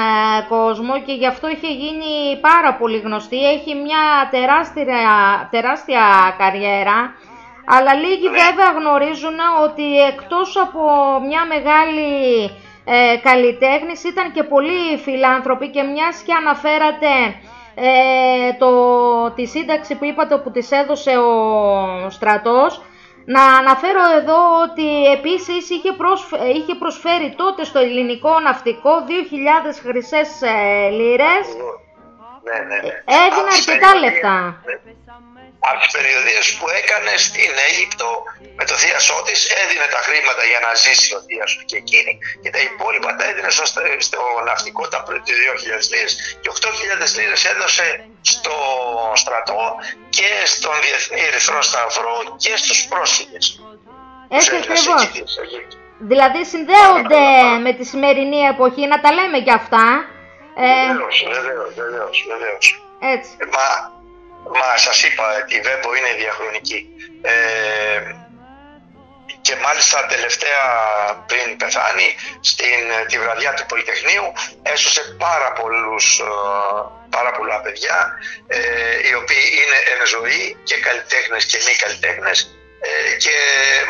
κόσμο 0.48 0.94
και 1.06 1.12
γι' 1.12 1.26
αυτό 1.26 1.46
είχε 1.48 1.70
γίνει 1.82 2.12
πάρα 2.40 2.74
πολύ 2.74 2.98
γνωστή. 2.98 3.38
Έχει 3.54 3.74
μια 3.74 4.04
τεράστια, 4.30 4.84
τεράστια 5.50 6.02
καριέρα. 6.38 6.98
Αλλά 7.66 7.94
λίγοι 7.94 8.28
βέβαια 8.28 8.70
γνωρίζουν 8.78 9.38
ότι 9.64 9.86
εκτός 10.00 10.56
από 10.56 10.82
μια 11.28 11.42
μεγάλη 11.52 12.10
ε, 12.84 13.16
καλλιτέχνης 13.22 14.04
ήταν 14.04 14.32
και 14.32 14.42
πολλοί 14.42 14.98
φιλάνθρωποι 15.04 15.68
και 15.70 15.82
μιας 15.82 16.16
και 16.26 16.32
αναφέρατε 16.32 17.12
ε, 17.74 18.52
το, 18.58 18.70
τη 19.30 19.46
σύνταξη 19.46 19.94
που 19.94 20.04
είπατε 20.04 20.36
που 20.38 20.50
της 20.50 20.70
έδωσε 20.70 21.10
ο 21.16 22.10
στρατός 22.10 22.82
να 23.26 23.42
αναφέρω 23.44 24.00
εδώ 24.20 24.38
ότι 24.62 25.04
επίσης 25.12 25.70
είχε, 25.70 25.92
πρόσφε- 25.92 26.42
είχε 26.54 26.74
προσφέρει 26.74 27.34
τότε 27.36 27.64
στο 27.64 27.78
ελληνικό 27.78 28.40
ναυτικό 28.40 28.90
2.000 29.08 29.12
χρυσές 29.88 30.42
ε, 30.42 30.88
λίρες. 30.90 31.46
Ναι, 32.46 32.58
ναι, 32.58 32.74
ναι. 32.82 32.88
Έδινε 33.22 33.40
Από 33.40 33.48
τις 33.48 33.68
αρκετά 33.68 33.90
περιοδίες- 33.92 34.12
λεφτά. 34.12 34.62
Από 35.68 35.78
τις 35.82 35.90
περιοδίες 35.96 36.44
που 36.58 36.66
έκανε 36.80 37.12
στην 37.26 37.52
Αίγυπτο 37.66 38.08
με 38.58 38.64
το 38.70 38.74
θείασό 38.82 39.16
της 39.26 39.40
έδινε 39.62 39.86
τα 39.94 40.00
χρήματα 40.06 40.42
για 40.50 40.60
να 40.66 40.70
ζήσει 40.82 41.08
ο 41.18 41.20
θείας 41.26 41.50
του 41.56 41.64
και 41.70 41.76
εκείνη 41.82 42.12
και 42.42 42.50
τα 42.54 42.60
υπόλοιπα 42.68 43.10
τα 43.16 43.24
έδινε 43.30 43.50
στο, 43.56 43.64
στο 44.08 44.20
ναυτικό 44.48 44.82
τα 44.92 45.00
πρώτα 45.06 45.22
2.000 45.26 45.92
λίρες 45.92 46.12
και 46.42 46.48
8.000 46.58 47.18
λίρες 47.18 47.42
έδωσε 47.52 47.86
στο 48.32 48.54
στρατό 49.22 49.62
και 50.16 50.30
στον 50.52 50.74
Διεθνή 50.84 51.20
Ερυθρό 51.28 51.60
Σταυρό 51.70 52.16
και 52.44 52.52
στους 52.62 52.78
πρόσφυγες. 52.90 53.44
Έτσι 54.36 54.50
Τους 54.50 54.58
έδινε 54.58 54.72
ακριβώς. 54.78 55.02
εκεί 55.06 55.22
στο 55.32 55.42
Αιγύπτο. 55.42 55.76
Δηλαδή 56.10 56.40
συνδέονται 56.52 57.22
με 57.66 57.72
τη 57.78 57.84
σημερινή 57.84 58.40
εποχή, 58.52 58.86
να 58.86 59.00
τα 59.00 59.12
λέμε 59.12 59.38
κι 59.46 59.50
αυτά. 59.60 59.84
Ε, 60.56 60.86
Βεβαίως, 60.92 61.16
βεβαίως, 61.34 61.74
βεβαίως, 61.74 62.16
βεβαίως. 62.30 62.64
έτσι. 63.14 63.30
Μα, 63.54 63.66
μα 64.58 64.76
σας 64.76 65.02
είπα, 65.02 65.44
η 65.48 65.60
Βέμπο 65.60 65.94
είναι 65.94 66.12
διαχρονική. 66.18 66.88
Ε, 67.22 67.34
και 69.40 69.56
μάλιστα 69.56 70.06
τελευταία 70.06 70.64
πριν 71.26 71.56
πεθάνει, 71.56 72.08
στην, 72.40 72.80
τη 73.08 73.18
βραδιά 73.18 73.54
του 73.54 73.66
Πολυτεχνείου, 73.66 74.32
έσωσε 74.62 75.02
πάρα, 75.18 75.52
πολλούς, 75.52 76.18
ε, 76.18 76.24
πάρα 77.10 77.30
πολλά 77.38 77.60
παιδιά, 77.60 77.98
ε, 78.46 78.60
οι 79.08 79.14
οποίοι 79.14 79.46
είναι 79.60 79.78
εν 79.92 80.06
ζωή 80.06 80.56
και 80.68 80.76
καλλιτέχνες 80.86 81.44
και 81.50 81.58
μη 81.66 81.74
καλλιτέχνες 81.82 82.38
ε, 82.86 83.16
και 83.24 83.36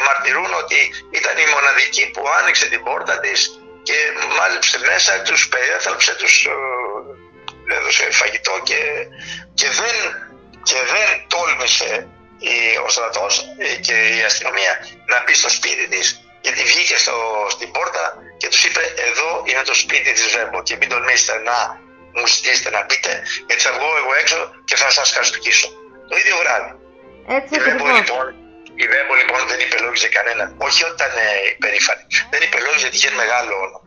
μαρτυρούν 0.06 0.52
ότι 0.62 0.80
ήταν 1.18 1.36
η 1.44 1.46
μοναδική 1.54 2.04
που 2.12 2.22
άνοιξε 2.38 2.66
την 2.68 2.82
πόρτα 2.82 3.14
της 3.20 3.38
και 3.82 3.98
μάλεψε 4.38 4.78
μέσα, 4.90 5.22
τους 5.22 5.48
περιέθαλψε, 5.48 6.14
τους 6.14 6.34
ε, 6.46 7.76
έδωσε 7.76 8.10
φαγητό 8.10 8.54
και, 8.68 8.80
και, 9.54 9.68
δεν, 9.80 9.96
και 10.68 10.78
δεν 10.94 11.08
τόλμησε 11.34 11.90
η, 12.52 12.54
ο 12.86 12.88
στρατός 12.94 13.34
ε, 13.58 13.74
και 13.86 13.96
η 14.18 14.22
αστυνομία 14.30 14.72
να 15.10 15.16
μπει 15.22 15.34
στο 15.42 15.50
σπίτι 15.58 15.84
της 15.92 16.06
γιατί 16.44 16.62
βγήκε 16.70 16.96
στο, 17.04 17.16
στην 17.54 17.68
πόρτα 17.74 18.04
και 18.40 18.48
τους 18.52 18.64
είπε 18.64 18.82
εδώ 19.08 19.30
είναι 19.48 19.62
το 19.70 19.74
σπίτι 19.82 20.10
της 20.12 20.26
Βέμπο 20.34 20.58
και 20.62 20.76
μην 20.76 20.88
τολμήσετε 20.92 21.34
να 21.50 21.56
μου 22.16 22.26
ζητήσετε 22.34 22.70
να 22.76 22.80
μπείτε 22.86 23.12
γιατί 23.46 23.62
θα 23.66 23.72
βγω 23.76 23.88
εγώ 24.02 24.12
έξω 24.22 24.38
και 24.68 24.76
θα 24.82 24.88
σας 24.90 25.08
καστοκίσω. 25.16 25.68
Το 26.10 26.14
ίδιο 26.20 26.34
βράδυ. 26.42 26.72
Έτσι 27.38 27.52
Η 27.56 27.58
Βέμπο 27.66 27.84
ακριβώς. 27.84 27.98
λοιπόν, 27.98 28.26
η 28.82 28.84
Βέμπο, 28.92 29.12
λοιπόν 29.20 29.40
δεν 29.50 29.60
υπελόγιζε 29.66 30.08
κανέναν. 30.16 30.48
Όχι 30.66 30.80
ότι 30.86 30.94
ήταν 31.00 31.12
ε, 31.26 31.28
υπερήφανη. 31.54 32.04
Δεν 32.32 32.40
υπελόγιζε 32.48 32.86
ότι 32.90 32.96
είχε 33.00 33.10
μεγάλο 33.22 33.54
όνομα. 33.66 33.80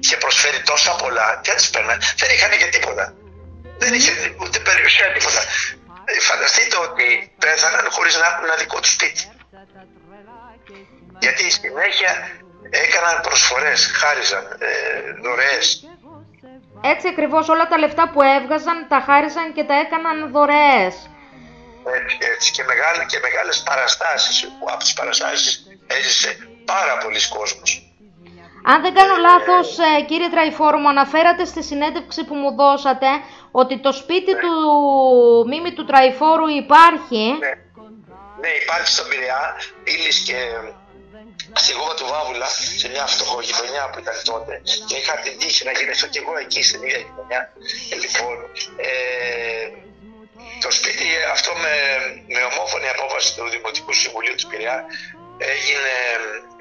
Είχε 0.00 0.16
προσφέρει 0.24 0.60
τόσα 0.70 0.92
πολλά 1.02 1.28
και 1.42 1.50
έτσι 1.54 1.66
παίρναν. 1.72 1.98
Δεν 2.20 2.28
είχαν 2.34 2.50
και 2.60 2.68
τίποτα. 2.76 3.04
Δεν 3.82 3.92
είχε 3.96 4.12
ούτε 4.42 4.58
περιουσία 4.68 5.06
τίποτα. 5.16 5.42
Ε, 6.08 6.20
Φανταστείτε 6.20 6.76
ότι 6.76 7.06
πέθαναν 7.38 7.86
χωρίς 7.90 8.14
να 8.20 8.26
έχουν 8.26 8.44
ένα 8.44 8.56
δικό 8.56 8.80
τους 8.80 8.92
σπίτι. 8.92 9.22
Γιατί 11.18 11.50
συνέχεια 11.50 12.12
έκαναν 12.70 13.20
προσφορές, 13.20 13.86
χάριζαν, 14.00 14.44
ε, 14.58 14.70
δωρεές. 15.22 15.66
Έτσι 16.92 17.08
ακριβώς 17.08 17.48
όλα 17.48 17.66
τα 17.68 17.78
λεφτά 17.78 18.10
που 18.12 18.22
έβγαζαν 18.22 18.86
τα 18.88 19.00
χάριζαν 19.06 19.52
και 19.52 19.64
τα 19.64 19.74
έκαναν 19.74 20.30
δωρεές. 20.32 20.94
Έτσι, 21.98 22.16
έτσι, 22.32 22.50
και, 22.50 22.64
μεγάλη, 22.64 23.06
και 23.06 23.18
μεγάλες 23.18 23.62
παραστάσεις. 23.62 24.46
που 24.58 24.66
Από 24.70 24.82
τις 24.84 24.92
παραστάσεις 24.92 25.66
έζησε 25.86 26.36
πάρα 26.64 26.98
πολλοί 26.98 27.28
κόσμος. 27.28 27.85
Αν 28.64 28.82
δεν 28.82 28.94
κάνω 28.94 29.16
λάθος, 29.16 29.78
ε, 29.78 30.02
κύριε 30.02 30.28
Τραϊφόρο, 30.28 30.78
μου 30.78 30.88
αναφέρατε 30.88 31.44
στη 31.44 31.62
συνέντευξη 31.62 32.24
που 32.24 32.34
μου 32.34 32.54
δώσατε 32.54 33.06
ότι 33.50 33.78
το 33.78 33.92
σπίτι 33.92 34.32
του 34.42 34.52
Μίμη 35.48 35.72
του 35.72 35.84
Τραϊφόρου 35.84 36.48
υπάρχει. 36.48 37.24
Ναι, 38.40 38.48
υπάρχει 38.62 38.88
στον 38.88 39.08
Πειραιά, 39.08 39.56
Ήλις 39.84 40.18
και 40.18 40.38
στη 41.52 41.72
Γόβα 41.72 41.94
του 41.94 42.06
Βάβουλα, 42.12 42.48
σε 42.80 42.88
μια 42.88 43.06
φτωχογειτονιά 43.06 43.84
που 43.90 43.98
ήταν 43.98 44.16
τότε. 44.24 44.62
Και 44.88 44.96
είχα 45.00 45.14
την 45.24 45.38
τύχη 45.38 45.64
να 45.64 45.72
γεννηθώ 45.72 46.06
και 46.12 46.20
εγώ 46.22 46.32
εκεί, 46.44 46.62
στην 46.62 46.82
ίδια 46.82 46.98
γειτονιά. 47.06 47.40
Ε, 47.92 47.96
λοιπόν, 48.04 48.34
ε, 48.76 48.90
το 50.64 50.70
σπίτι 50.78 51.06
αυτό 51.36 51.50
με, 51.64 51.74
με 52.34 52.42
ομόφωνη 52.50 52.88
απόφαση 52.96 53.28
του 53.36 53.44
Δημοτικού 53.54 53.92
Συμβουλίου 54.02 54.34
του 54.38 54.46
Πειραιά 54.50 54.78
έγινε 55.38 55.94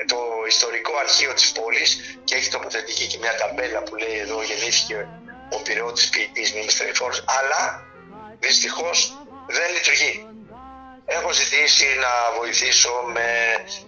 το 0.08 0.20
ιστορικό 0.48 0.94
αρχείο 1.06 1.34
της 1.34 1.52
πόλης 1.52 2.20
και 2.24 2.36
έχει 2.36 2.50
τοποθετηθεί 2.50 3.06
και 3.08 3.18
μια 3.18 3.36
ταμπέλα 3.36 3.80
που 3.84 3.96
λέει 3.96 4.18
εδώ 4.26 4.42
γεννήθηκε 4.44 5.08
ο 5.56 5.58
πυρεώτης 5.62 6.10
ποιητής 6.10 6.54
Μίμης 6.54 6.78
Τραϊφόρος, 6.78 7.24
αλλά 7.38 7.84
δυστυχώς 8.40 8.98
δεν 9.48 9.68
λειτουργεί. 9.76 10.14
Έχω 11.08 11.32
ζητήσει 11.32 11.86
να 12.06 12.12
βοηθήσω 12.40 12.94
με, 13.16 13.28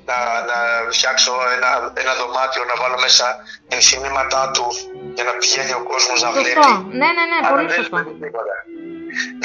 να, 0.06 0.18
να 0.50 0.58
φτιάξω 0.92 1.34
ένα, 1.56 1.70
ένα 2.04 2.14
δωμάτιο, 2.16 2.64
να 2.72 2.76
βάλω 2.82 3.00
μέσα 3.00 3.26
ενθυμήματά 3.68 4.52
του 4.54 4.68
για 5.16 5.24
να 5.24 5.32
πηγαίνει 5.32 5.74
ο 5.74 5.84
κόσμος 5.92 6.22
να 6.22 6.32
βλέπει. 6.32 6.50
Σωστό. 6.50 6.72
Ναι, 7.02 7.10
ναι, 7.18 7.26
ναι, 7.32 7.38
Αλλά 7.44 7.50
πολύ 7.50 7.68
δεν 7.68 7.76
σωστό. 7.76 7.98
υπάρχει 7.98 8.20
τίποτα. 8.24 8.56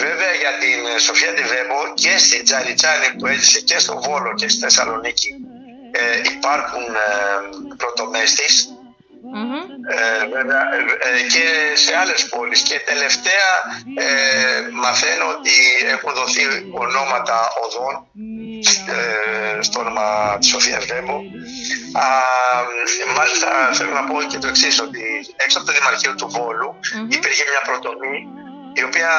Βέβαια 0.04 0.32
για 0.42 0.52
την 0.62 0.78
ε, 0.94 0.98
Σοφία 0.98 1.32
Τιβέμπο 1.34 1.80
και 1.94 2.18
στην 2.18 2.44
Τζαριτσάνη 2.44 3.08
που 3.18 3.26
έζησε 3.26 3.60
και 3.60 3.78
στο 3.78 3.94
Βόλο 4.04 4.34
και 4.34 4.48
στη 4.48 4.60
Θεσσαλονίκη 4.60 5.30
ε, 6.00 6.20
υπάρχουν 6.34 6.86
ε, 6.94 7.76
πρωτομέστης 7.76 8.54
ε, 9.94 10.26
βέβαια, 10.36 10.62
ε, 10.74 10.78
ε, 11.08 11.22
και 11.32 11.44
σε 11.74 11.96
άλλες 11.96 12.28
πόλεις. 12.28 12.60
Και 12.62 12.80
τελευταία 12.86 13.50
ε, 14.04 14.06
μαθαίνω 14.82 15.26
ότι 15.36 15.56
έχουν 15.94 16.12
δοθεί 16.14 16.42
ονόματα 16.84 17.38
οδών 17.64 17.94
ε, 18.94 19.62
στο 19.62 19.80
όνομα 19.80 20.36
της 20.40 20.48
Σοφίας 20.48 20.84
Βέμπο 20.86 21.16
Α, 22.04 22.06
μάλιστα 23.16 23.48
θέλω 23.72 23.92
να 23.92 24.04
πω 24.04 24.22
και 24.30 24.38
το 24.38 24.46
εξής 24.46 24.80
ότι 24.80 25.02
έξω 25.36 25.58
από 25.58 25.66
το 25.66 25.72
Δημαρχείο 25.72 26.14
του 26.14 26.28
βολου 26.28 26.70
υπήρχε 27.16 27.44
μια 27.50 27.62
πρωτομή 27.68 28.16
η 28.72 28.82
οποία 28.82 29.10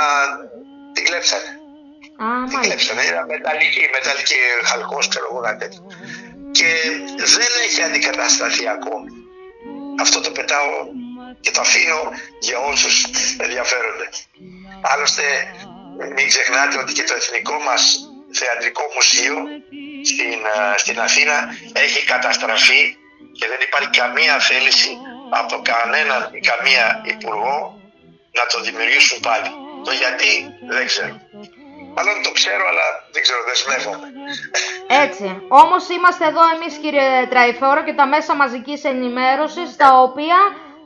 την 0.94 1.04
κλέψανε. 1.06 1.50
Α, 2.24 2.26
Την 2.50 2.60
κλέψανε, 2.60 3.04
ήταν 3.04 3.26
μεταλλική, 3.26 3.84
μεταλλική 3.98 4.40
χαλκός, 4.64 5.08
ξέρω 5.08 5.26
εγώ 5.32 5.40
κάτι 5.42 5.60
τέτοιο. 5.64 5.82
και 6.58 6.70
δεν 7.36 7.52
έχει 7.66 7.82
αντικατασταθεί 7.88 8.68
ακόμη. 8.68 9.10
Αυτό 10.00 10.22
το 10.22 10.32
πετάω 10.32 10.72
και 11.42 11.52
το 11.52 11.62
αφήνω 11.62 12.02
για 12.40 12.58
όσους 12.60 12.96
ενδιαφέρονται. 13.38 14.10
Άλλωστε 14.82 15.24
μην 16.16 16.28
ξεχνάτε 16.28 16.78
ότι 16.78 16.94
και 16.94 17.04
το 17.04 17.14
εθνικό 17.14 17.58
μας 17.68 17.82
θεατρικό 18.40 18.84
μουσείο 18.96 19.36
στην, 20.10 20.40
ε, 20.56 20.78
στην 20.78 21.00
Αθήνα 21.00 21.38
έχει 21.74 22.06
καταστραφεί 22.06 22.82
και 23.40 23.48
δεν 23.48 23.60
υπάρχει 23.68 23.90
καμία 23.90 24.40
θέληση 24.40 24.92
από 25.30 25.62
κανέναν 25.72 26.22
ή 26.32 26.40
καμία 26.40 27.02
υπουργό 27.14 27.83
να 28.38 28.44
το 28.52 28.58
δημιουργήσουν 28.62 29.20
πάλι. 29.20 29.50
Το 29.86 29.92
γιατί 29.92 30.32
δεν 30.76 30.86
ξέρω. 30.86 31.16
Μάλλον 31.96 32.16
το 32.24 32.32
ξέρω, 32.32 32.64
αλλά 32.72 32.88
δεν 33.14 33.22
ξέρω, 33.22 33.42
δεσμεύομαι. 33.50 34.08
Έτσι. 35.06 35.26
Όμως 35.64 35.90
είμαστε 35.90 36.26
εδώ 36.32 36.44
εμείς 36.56 36.74
κύριε 36.84 37.28
Τραϊφόρο 37.30 37.84
και 37.84 37.94
τα 37.94 38.06
μέσα 38.08 38.36
μαζικής 38.36 38.84
ενημέρωσης 38.84 39.76
τα 39.76 39.90
οποία 40.06 40.40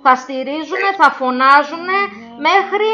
θα 0.04 0.16
στηρίζουν, 0.16 0.84
θα 0.98 1.12
φωνάζουν 1.20 1.88
μέχρι 2.48 2.92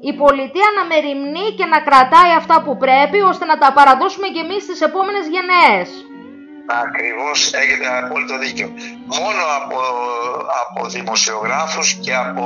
η 0.00 0.12
πολιτεία 0.22 0.68
να 0.76 0.84
μεριμνεί 0.84 1.54
και 1.58 1.64
να 1.64 1.80
κρατάει 1.80 2.32
αυτά 2.36 2.62
που 2.62 2.76
πρέπει 2.76 3.20
ώστε 3.20 3.44
να 3.44 3.58
τα 3.58 3.72
παραδώσουμε 3.72 4.28
και 4.28 4.40
εμείς 4.40 4.62
στις 4.62 4.80
επόμενες 4.80 5.26
γενναίες. 5.34 6.03
Ακριβώς 6.66 7.52
έχετε 7.52 7.86
απόλυτο 7.98 8.38
δίκιο. 8.38 8.68
Μόνο 9.06 9.42
από, 9.62 9.80
από 10.62 10.88
δημοσιογράφους 10.88 11.94
και 11.94 12.14
από 12.14 12.44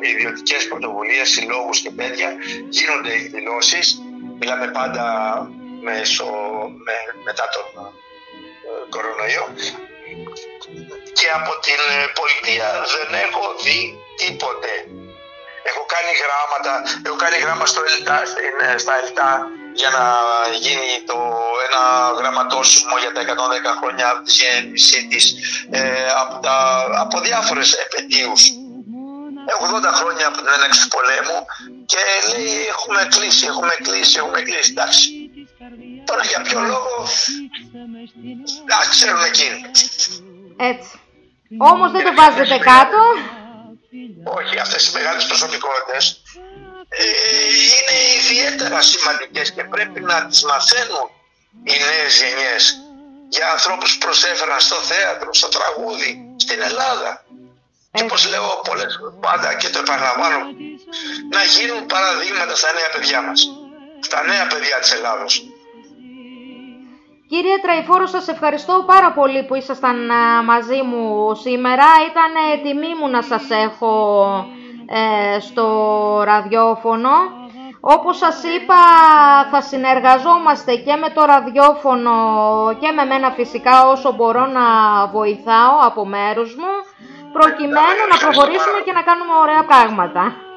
ιδιωτικές 0.00 0.68
πρωτοβουλίες, 0.68 1.28
συλλόγους 1.28 1.80
και 1.80 1.90
τέτοια 1.90 2.28
γίνονται 2.68 3.14
οι 3.14 3.26
δηλώσεις. 3.34 4.02
Μιλάμε 4.38 4.66
πάντα 4.70 5.06
μέσω, 5.82 6.24
με, 6.86 6.96
μετά 7.24 7.44
τον 7.54 7.66
ε, 7.86 7.90
κορονοϊό. 8.88 9.46
Και 11.18 11.28
από 11.38 11.52
την 11.66 11.80
ε, 11.96 12.06
πολιτεία 12.18 12.68
δεν 12.94 13.20
έχω 13.26 13.42
δει 13.64 13.98
τίποτε. 14.16 14.72
Έχω 15.70 15.82
κάνει 15.94 16.12
γράμματα, 16.22 16.72
έχω 17.06 17.16
κάνει 17.22 17.36
γράμμα 17.44 17.66
στο 17.72 17.80
ΕΛΤΑ, 17.90 18.16
στην, 18.32 18.54
ε, 18.68 18.78
στα 18.82 18.92
ΕΛΤΑ 19.00 19.30
για 19.80 19.90
να 19.96 20.04
γίνει 20.64 20.90
το 21.10 21.18
ένα 21.66 21.82
γραμματόσημο 22.18 22.94
για 23.02 23.12
τα 23.14 23.20
110 23.20 23.72
χρόνια 23.80 24.06
από 24.10 24.22
της 24.26 24.34
γέννησής 24.40 25.04
της 25.10 25.24
ε, 25.70 26.06
από, 26.22 26.34
τα, 26.44 26.56
από 27.04 27.20
διάφορες 27.20 27.68
επαιτίους. 27.84 28.42
80 29.60 29.92
χρόνια 30.00 30.26
από 30.26 30.36
την 30.36 30.48
έναξη 30.56 30.78
του 30.82 30.88
πολέμου 30.96 31.38
και 31.90 32.02
λέει 32.30 32.54
έχουμε 32.74 33.02
κλείσει, 33.14 33.46
έχουμε 33.46 33.74
κλείσει, 33.82 34.14
έχουμε 34.22 34.40
κλείσει. 34.46 34.70
Εντάξει. 34.70 35.06
Τώρα 36.04 36.24
για 36.24 36.40
ποιο 36.46 36.60
λόγο 36.60 36.94
να 38.70 38.78
ξέρουν 38.92 39.22
εκείνοι. 39.30 39.60
Έτσι. 40.70 40.92
Όμως 41.58 41.90
δεν 41.90 42.04
το 42.04 42.12
βάζετε 42.14 42.58
κάτω. 42.58 42.98
Όχι, 44.24 44.58
αυτές 44.58 44.88
οι 44.88 44.92
μεγάλες 44.94 45.26
προσωπικότητες 45.26 46.22
ε, 46.88 47.04
είναι 47.74 47.96
ιδιαίτερα 48.18 48.82
σημαντικές 48.82 49.50
και 49.52 49.64
πρέπει 49.64 50.00
να 50.00 50.26
τις 50.26 50.42
μαθαίνουν 50.42 51.08
οι 51.64 51.74
νέες 51.78 52.12
γενιές 52.20 52.76
για 53.28 53.50
ανθρώπους 53.50 53.92
που 53.92 53.98
προσέφεραν 54.06 54.60
στο 54.60 54.76
θέατρο, 54.76 55.34
στο 55.34 55.48
τραγούδι, 55.48 56.34
στην 56.36 56.62
Ελλάδα. 56.62 57.24
Και 57.92 58.02
όπως 58.02 58.26
λέω 58.26 58.60
πολλές 58.68 58.98
πάντα 59.20 59.54
και 59.54 59.68
το 59.68 59.78
επαναλαμβάνω, 59.78 60.38
να 61.30 61.42
γίνουν 61.54 61.86
παραδείγματα 61.86 62.54
στα 62.56 62.72
νέα 62.72 62.90
παιδιά 62.94 63.22
μας, 63.22 63.40
στα 64.00 64.22
νέα 64.22 64.46
παιδιά 64.46 64.78
της 64.78 64.92
Ελλάδος. 64.92 65.42
Κύριε 67.34 67.58
Τραϊφόρο, 67.62 68.06
σας 68.06 68.28
ευχαριστώ 68.28 68.82
πάρα 68.86 69.12
πολύ 69.12 69.44
που 69.44 69.54
ήσασταν 69.54 70.10
α, 70.10 70.42
μαζί 70.42 70.82
μου 70.82 71.34
σήμερα. 71.34 71.84
Ήταν 72.10 72.62
τιμή 72.62 72.92
μου 73.00 73.08
να 73.08 73.22
σας 73.22 73.50
έχω 73.50 73.94
ε, 74.86 75.40
στο 75.40 75.66
ραδιόφωνο. 76.24 77.10
Όπως 77.80 78.16
σας 78.16 78.42
είπα 78.42 78.80
θα 79.50 79.60
συνεργαζόμαστε 79.60 80.74
και 80.74 80.96
με 80.96 81.08
το 81.14 81.24
ραδιόφωνο 81.24 82.12
και 82.80 82.90
με 82.92 83.04
μένα 83.04 83.30
φυσικά 83.30 83.86
όσο 83.86 84.12
μπορώ 84.12 84.46
να 84.46 84.66
βοηθάω 85.06 85.78
από 85.82 86.06
μέρους 86.06 86.56
μου 86.56 86.72
προκειμένου 87.32 88.02
να 88.12 88.16
προχωρήσουμε 88.18 88.78
και 88.84 88.92
να 88.92 89.02
κάνουμε 89.02 89.32
ωραία 89.42 89.64
πράγματα. 89.64 90.51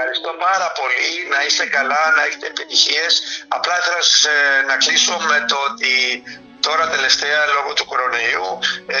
Ευχαριστώ 0.00 0.32
πάρα 0.48 0.68
πολύ, 0.80 1.08
να 1.34 1.40
είστε 1.46 1.66
καλά, 1.66 2.02
να 2.16 2.22
έχετε 2.26 2.46
επιτυχίες. 2.46 3.12
Απλά 3.56 3.74
ήθελα 3.78 3.96
να 3.96 4.02
σας, 4.02 4.24
ε, 4.24 4.62
να 4.70 4.76
κλείσω 4.82 5.14
με 5.30 5.38
το 5.50 5.56
ότι 5.68 5.92
τώρα 6.60 6.84
τελευταία 6.88 7.40
λόγω 7.56 7.72
του 7.72 7.84
κορονοϊού 7.90 8.48
ε, 8.86 8.98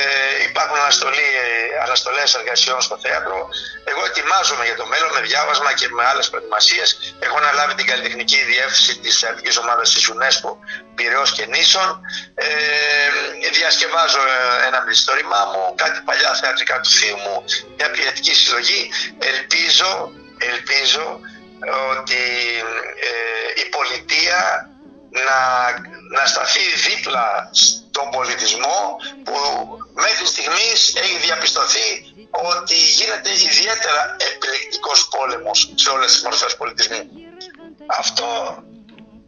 υπάρχουν 0.48 0.76
αναστολή, 0.84 1.28
ε, 1.44 1.82
αναστολές 1.86 2.34
εργασιών 2.34 2.80
στο 2.80 2.96
θέατρο. 3.04 3.48
Εγώ 3.90 4.02
ετοιμάζομαι 4.10 4.64
για 4.64 4.76
το 4.80 4.86
μέλλον 4.92 5.10
με 5.16 5.20
διάβασμα 5.28 5.70
και 5.78 5.88
με 5.96 6.04
άλλες 6.10 6.26
προετοιμασίες. 6.30 6.88
Έχω 7.26 7.36
αναλάβει 7.42 7.74
την 7.74 7.86
καλλιτεχνική 7.90 8.40
διεύθυνση 8.50 8.98
της 9.02 9.18
θεατρικής 9.18 9.56
ομάδας 9.62 9.86
της 9.94 10.02
UNESCO 10.12 10.50
Πυραιός 10.96 11.30
και 11.36 11.44
Νήσων. 11.46 11.88
Ε, 12.34 12.48
διασκευάζω 13.56 14.22
ε, 14.34 14.66
ένα 14.66 14.78
μυθιστόρημά 14.84 15.42
μου, 15.52 15.62
κάτι 15.82 15.98
παλιά 16.08 16.34
θεατρικά 16.40 16.80
του 16.80 16.90
θείου 16.98 17.18
μου, 17.24 17.44
μια 17.76 17.90
ποιητική 17.90 18.34
συλλογή. 18.34 18.82
Ελπίζω, 19.32 19.90
ελπίζω 20.38 21.20
ότι 21.98 22.22
ε, 23.08 23.60
η 23.62 23.68
πολιτεία 23.68 24.70
να, 25.10 25.40
να 26.16 26.26
σταθεί 26.26 26.60
δίπλα 26.88 27.50
στον 27.52 28.10
πολιτισμό 28.10 28.96
που 29.24 29.36
μέχρι 29.94 30.26
στιγμής 30.26 30.94
έχει 30.94 31.16
διαπιστωθεί 31.26 31.88
ότι 32.30 32.74
γίνεται 32.74 33.30
ιδιαίτερα 33.32 34.16
επιλεκτικός 34.32 35.08
πόλεμος 35.08 35.72
σε 35.74 35.90
όλες 35.90 36.12
τις 36.12 36.22
μορφές 36.22 36.56
πολιτισμού. 36.56 37.10
Αυτό 37.86 38.26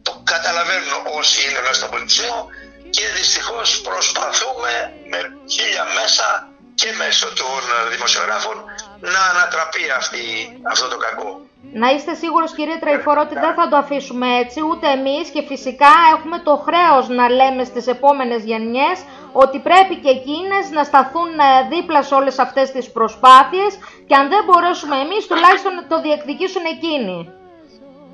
το 0.01 0.21
καταλαβαίνουν 0.23 0.93
όσοι 1.17 1.49
είναι 1.49 1.61
μέσα 1.61 1.73
στον 1.73 1.89
πολιτισμό 1.89 2.47
και 2.89 3.07
δυστυχώς 3.07 3.81
προσπαθούμε 3.81 4.93
με 5.09 5.19
χίλια 5.49 5.85
μέσα 5.99 6.50
και 6.75 6.89
μέσω 6.97 7.27
των 7.33 7.61
δημοσιογράφων 7.93 8.57
να 8.99 9.21
ανατραπεί 9.31 9.85
αυτή, 9.97 10.23
αυτό 10.71 10.87
το 10.87 10.97
κακό. 10.97 11.41
Να 11.73 11.89
είστε 11.89 12.13
σίγουρος 12.13 12.53
κύριε 12.53 12.77
Τραϊφόρο 12.79 13.21
ότι 13.21 13.33
δεν 13.33 13.53
θα 13.53 13.67
το 13.69 13.75
αφήσουμε 13.77 14.27
έτσι 14.43 14.59
ούτε 14.69 14.87
εμείς 14.87 15.29
και 15.33 15.41
φυσικά 15.51 15.93
έχουμε 16.15 16.39
το 16.39 16.53
χρέος 16.65 17.07
να 17.07 17.29
λέμε 17.29 17.63
στις 17.63 17.87
επόμενες 17.87 18.43
γενιές 18.43 18.97
ότι 19.31 19.59
πρέπει 19.59 19.95
και 20.03 20.09
εκείνες 20.09 20.69
να 20.71 20.83
σταθούν 20.83 21.29
ε, 21.39 21.67
δίπλα 21.69 22.03
σε 22.03 22.13
όλες 22.15 22.39
αυτές 22.39 22.71
τις 22.71 22.91
προσπάθειες 22.91 23.71
και 24.07 24.15
αν 24.15 24.29
δεν 24.29 24.43
μπορέσουμε 24.43 24.95
εμείς 24.95 25.27
τουλάχιστον 25.27 25.75
να 25.75 25.87
το 25.87 26.01
διεκδικήσουν 26.01 26.63
εκείνοι. 26.75 27.29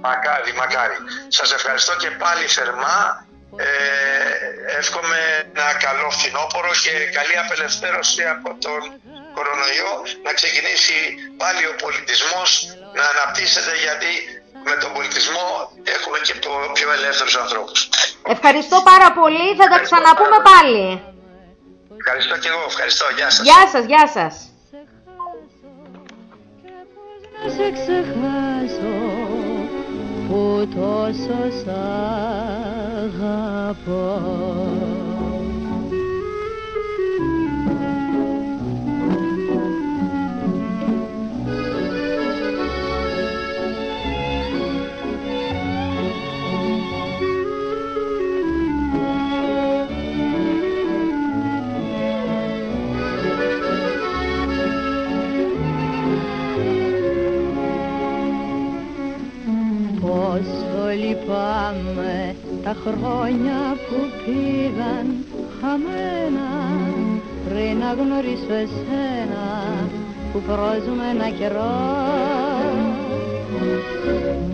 Μακάρι, 0.02 0.54
μακάρι. 0.54 0.98
Σας 1.28 1.52
ευχαριστώ 1.54 1.96
και 1.96 2.10
πάλι 2.10 2.46
θερμά. 2.48 3.27
Ε, 3.56 4.78
εύχομαι 4.80 5.20
ένα 5.54 5.68
καλό 5.86 6.10
φθινόπωρο 6.16 6.72
και 6.84 6.94
καλή 7.18 7.36
απελευθέρωση 7.44 8.24
από 8.36 8.50
τον 8.66 8.82
κορονοϊό 9.36 9.94
να 10.26 10.32
ξεκινήσει 10.40 10.98
πάλι 11.42 11.64
ο 11.72 11.74
πολιτισμός 11.84 12.50
να 12.98 13.04
αναπτύσσεται 13.14 13.74
γιατί 13.86 14.12
με 14.68 14.76
τον 14.82 14.90
πολιτισμό 14.96 15.48
έχουμε 15.96 16.18
και 16.28 16.34
το 16.46 16.52
πιο 16.78 16.88
ελεύθερους 16.98 17.36
ανθρώπους. 17.44 17.80
Ευχαριστώ 18.36 18.78
πάρα 18.92 19.10
πολύ, 19.20 19.48
θα 19.60 19.66
τα 19.74 19.80
ξαναπούμε 19.86 20.38
πάλι. 20.52 20.86
Ευχαριστώ 22.00 22.36
και 22.38 22.50
εγώ, 22.54 22.64
ευχαριστώ. 22.68 23.06
Γεια 23.18 23.30
σας. 23.30 23.44
Γεια 23.50 23.64
σας, 23.72 23.86
γεια 23.92 24.06
σας. 24.16 24.34
Τόσο 30.66 31.38
σ' 31.60 31.68
αγαπώ 33.04 34.06
χρόνια 62.86 63.78
που 63.88 63.96
πήγαν 64.26 65.26
χαμένα 65.62 66.50
πριν 67.50 67.78
να 67.78 67.94
γνωρίσω 67.94 68.54
εσένα 68.54 69.46
που 70.34 70.40
πρόζουμε 70.40 71.04
ένα 71.14 71.30
καιρό 71.30 71.76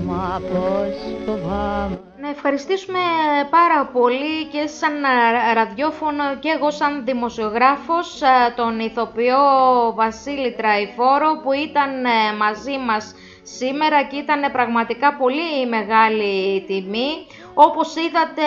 Μα 0.06 0.42
πως 0.50 0.96
φοβάμαι 1.26 2.00
Ναι 2.20 2.30
ευχαριστήσουμε 2.30 3.00
πάρα 3.50 3.86
πολύ 3.94 4.46
και 4.52 4.68
σαν 4.68 4.94
ραδιόφωνο 5.54 6.24
και 6.40 6.50
εγώ 6.58 6.72
σαν 6.72 7.04
δημοσιογράφος 7.06 8.22
τον 8.56 8.80
ηθοποιό 8.80 9.38
Βασίλη 9.96 10.52
Τραϊφόρο 10.56 11.40
που 11.44 11.52
ήταν 11.54 11.90
μαζί 12.38 12.78
μας 12.88 13.16
σήμερα 13.44 14.04
και 14.04 14.16
ήταν 14.16 14.52
πραγματικά 14.52 15.14
πολύ 15.14 15.68
μεγάλη 15.70 16.64
τιμή. 16.68 17.10
Όπως 17.54 17.96
είδατε 17.96 18.44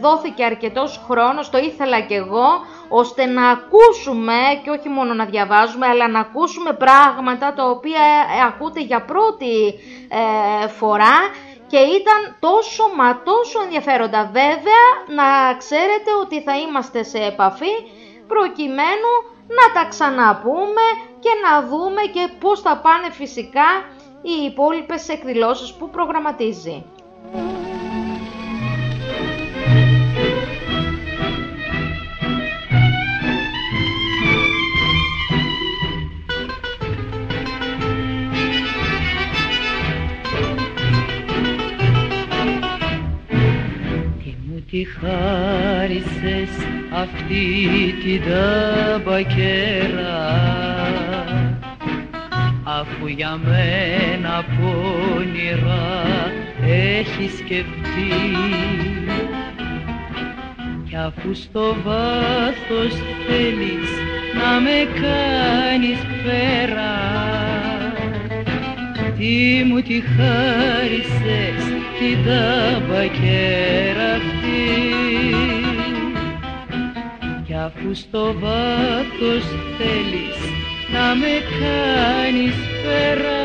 δόθηκε 0.00 0.44
αρκετός 0.44 1.00
χρόνος, 1.08 1.50
το 1.50 1.58
ήθελα 1.58 2.00
και 2.00 2.14
εγώ, 2.14 2.48
ώστε 2.88 3.26
να 3.26 3.48
ακούσουμε 3.48 4.34
και 4.64 4.70
όχι 4.70 4.88
μόνο 4.88 5.14
να 5.14 5.24
διαβάζουμε, 5.24 5.86
αλλά 5.86 6.08
να 6.08 6.20
ακούσουμε 6.20 6.72
πράγματα 6.72 7.52
τα 7.54 7.64
οποία 7.70 8.02
ακούτε 8.46 8.80
για 8.80 9.04
πρώτη 9.04 9.74
ε, 10.62 10.68
φορά 10.68 11.16
και 11.66 11.78
ήταν 11.78 12.36
τόσο 12.40 12.84
μα 12.96 13.22
τόσο 13.22 13.62
ενδιαφέροντα. 13.62 14.24
Βέβαια 14.24 14.86
να 15.06 15.56
ξέρετε 15.58 16.10
ότι 16.22 16.42
θα 16.42 16.58
είμαστε 16.58 17.02
σε 17.02 17.18
επαφή 17.18 17.74
προκειμένου 18.28 19.12
να 19.58 19.80
τα 19.82 19.88
ξαναπούμε 19.88 20.86
και 21.20 21.30
να 21.44 21.62
δούμε 21.68 22.02
και 22.12 22.32
πώς 22.40 22.60
θα 22.60 22.76
πάνε 22.76 23.10
φυσικά 23.10 23.68
οι 24.22 24.44
υπόλοιπες 24.44 25.08
εκδηλώσεις 25.08 25.72
που 25.74 25.90
προγραμματίζει. 25.90 26.84
Τι 44.70 44.84
χάρισες 44.84 46.50
αυτή 46.90 47.46
την 48.02 48.22
ταμπακέρα 48.30 49.70
αφού 52.64 53.06
για 53.06 53.40
μένα 53.44 54.44
πόνιρα 54.60 56.32
έχεις 56.66 57.32
σκεφτεί 57.32 58.36
κι 60.88 60.96
αφού 60.96 61.34
στο 61.34 61.76
βάθος 61.84 62.94
θέλεις 63.26 63.90
να 64.34 64.60
με 64.60 65.00
κάνεις 65.00 65.98
πέρα 66.24 67.49
τι 69.20 69.64
μου 69.64 69.80
τη 69.80 70.00
χάρισες 70.00 71.62
την 71.98 72.24
ταμπακέρα 72.24 74.12
αυτή. 74.14 74.68
Κι 77.46 77.54
αφού 77.54 77.94
στο 77.94 78.34
βάθος 78.38 79.44
θέλεις 79.78 80.38
να 80.92 81.14
με 81.14 81.34
κάνεις 81.60 82.54
πέρα 82.82 83.42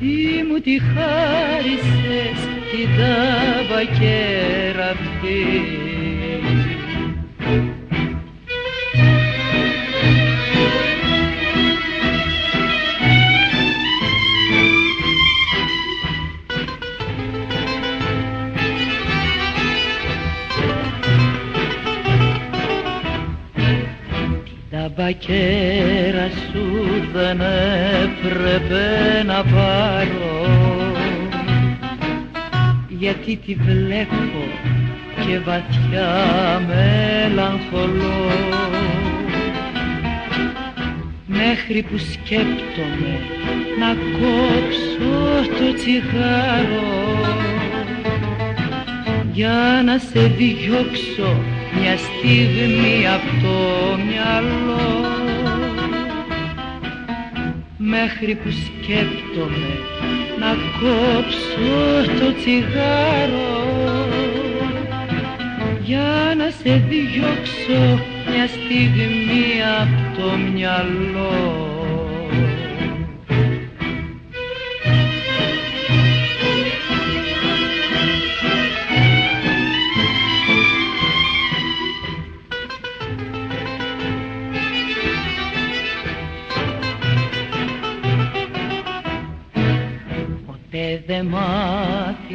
τι 0.00 0.42
μου 0.48 0.58
τη 0.60 0.78
χάρισες 0.80 2.38
την 2.70 2.88
ταμπακέρα 2.98 4.88
αυτή 4.90 5.97
μπακέρα 25.08 26.28
σου 26.28 26.84
δεν 27.12 27.40
έπρεπε 28.02 29.22
να 29.26 29.44
πάρω. 29.44 30.56
Γιατί 32.88 33.36
τη 33.36 33.54
βλέπω 33.54 34.44
και 35.26 35.38
βαθιά 35.38 36.62
μελαγχολώ. 36.66 38.30
Μέχρι 41.26 41.82
που 41.82 41.98
σκέπτομαι 41.98 43.18
να 43.78 43.94
κόψω 44.18 45.50
το 45.58 45.74
τσιγάρο. 45.74 47.26
Για 49.32 49.82
να 49.84 49.98
σε 49.98 50.20
διώξω 50.20 51.57
μια 51.80 51.96
στιγμή 51.96 53.06
από 53.14 53.30
το 53.42 53.56
μυαλό. 54.06 55.06
Μέχρι 57.76 58.34
που 58.34 58.50
σκέπτομαι 58.50 59.72
να 60.40 60.50
κόψω 60.80 62.12
το 62.20 62.34
τσιγάρο. 62.34 63.66
Για 65.82 66.34
να 66.36 66.50
σε 66.50 66.84
διώξω 66.88 68.02
μια 68.30 68.46
στιγμή 68.46 69.46
από 69.80 70.20
το 70.20 70.36
μυαλό 70.52 71.67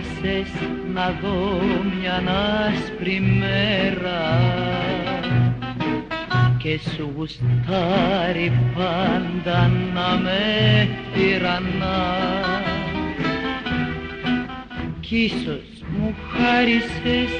άφησες 0.04 0.52
να 0.94 1.16
δω 1.22 1.60
μια 2.00 2.24
άσπρη 2.68 3.22
μέρα 3.40 4.42
και 6.58 6.80
σου 6.96 7.12
γουστάρει 7.16 8.52
πάντα 8.76 9.72
να 9.94 10.20
με 10.24 10.88
τυραννά 11.14 12.16
κι 15.00 15.18
ίσως 15.18 15.84
μου 15.98 16.16
χάρισες 16.32 17.32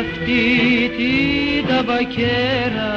αυτή 0.00 0.42
την 0.96 1.66
ταμπακέρα 1.68 2.94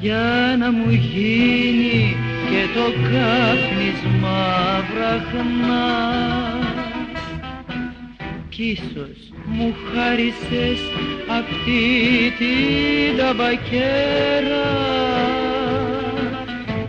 για 0.00 0.56
να 0.58 0.72
μου 0.72 0.90
γίνει 0.90 2.16
και 2.50 2.66
το 2.74 2.92
κάπνισμα 3.10 4.56
βραχνά. 4.94 6.55
κι 6.55 6.55
ίσως 8.58 9.30
μου 9.46 9.74
χάρισες 9.94 10.80
αυτή 11.30 12.32
την 12.38 13.16
ταμπακέρα 13.18 14.66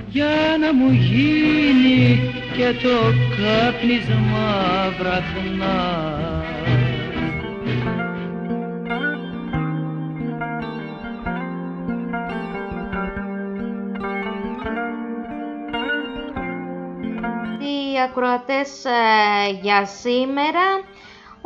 για 0.09 0.57
να 0.59 0.73
μου 0.73 0.91
γίνει 0.91 2.19
και 2.57 2.73
το 2.83 3.13
κάπνισμα 3.37 4.93
βραχνά 4.99 6.17
ακροατές 18.17 18.85
ε, 18.85 19.51
για 19.61 19.85
σήμερα. 19.85 20.65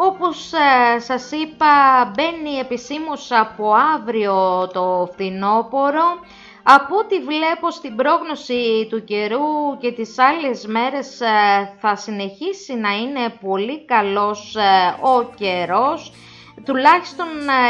Όπως 0.04 0.52
ε, 0.54 1.00
σας 1.00 1.32
είπα 1.32 1.68
μπαίνει 2.16 2.58
επισήμως 2.60 3.32
από 3.32 3.74
αύριο 3.96 4.68
το 4.74 5.10
φθινόπωρο. 5.12 6.08
Από 6.64 6.96
ό,τι 6.96 7.20
βλέπω 7.20 7.72
στην 7.72 7.96
πρόγνωση 7.96 8.88
του 8.90 9.04
καιρού 9.04 9.78
και 9.80 9.92
τις 9.92 10.20
άλλες 10.20 10.66
μέρες 10.66 11.22
ε, 11.22 11.28
θα 11.80 11.96
συνεχίσει 11.96 12.74
να 12.74 12.90
είναι 12.90 13.34
πολύ 13.42 13.86
καλός 13.86 14.56
ο 15.02 15.24
καιρός. 15.36 16.12
Τουλάχιστον 16.66 17.28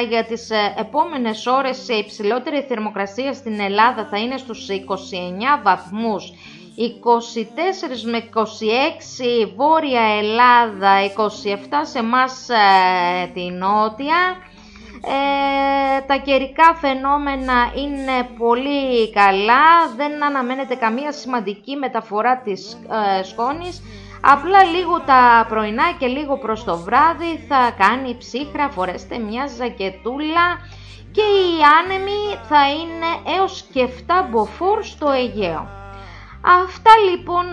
για 0.09 0.25
τις 0.25 0.49
επόμενες 0.77 1.45
ώρες 1.45 1.87
η 1.87 1.97
υψηλότερη 1.97 2.65
θερμοκρασία 2.67 3.33
στην 3.33 3.59
Ελλάδα 3.59 4.07
θα 4.11 4.17
είναι 4.17 4.37
στους 4.37 4.67
29 4.69 5.61
βαθμούς 5.63 6.31
24 6.77 8.11
με 8.11 8.29
26 8.33 8.43
Βόρεια 9.55 10.01
Ελλάδα, 10.01 10.93
27 11.17 11.25
σε 11.81 12.03
μας 12.03 12.49
ε, 12.49 13.27
τη 13.33 13.49
Νότια. 13.49 14.37
Ε, 15.03 16.01
τα 16.01 16.15
καιρικά 16.15 16.75
φαινόμενα 16.75 17.71
είναι 17.75 18.29
πολύ 18.37 19.11
καλά, 19.11 19.87
δεν 19.95 20.23
αναμένεται 20.23 20.75
καμία 20.75 21.11
σημαντική 21.11 21.75
μεταφορά 21.75 22.37
της 22.37 22.77
ε, 23.19 23.23
σκόνης, 23.23 23.81
Απλά 24.23 24.63
λίγο 24.63 24.99
τα 24.99 25.45
πρωινά 25.49 25.83
και 25.99 26.07
λίγο 26.07 26.37
προς 26.37 26.63
το 26.63 26.77
βράδυ 26.77 27.45
θα 27.47 27.75
κάνει 27.77 28.15
ψύχρα, 28.17 28.69
φορέστε 28.69 29.17
μια 29.17 29.47
ζακετούλα 29.47 30.59
και 31.11 31.21
οι 31.21 31.51
άνεμοι 31.81 32.37
θα 32.49 32.71
είναι 32.71 33.37
έως 33.37 33.65
και 33.73 33.87
7 34.07 34.11
μποφόρ 34.31 34.83
στο 34.83 35.09
Αιγαίο. 35.09 35.80
Αυτά 36.43 36.91
λοιπόν 37.09 37.45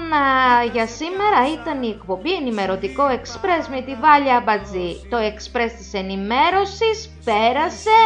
για 0.72 0.86
σήμερα 0.86 1.52
ήταν 1.52 1.82
η 1.82 1.88
εκπομπή 1.88 2.32
ενημερωτικό 2.32 3.04
Express 3.08 3.66
με 3.70 3.80
τη 3.80 3.94
Βάλια 3.94 4.42
Μπατζή. 4.44 5.06
Το 5.10 5.16
Express 5.16 5.72
της 5.78 5.92
ενημέρωσης 5.92 7.10
πέρασε, 7.24 7.98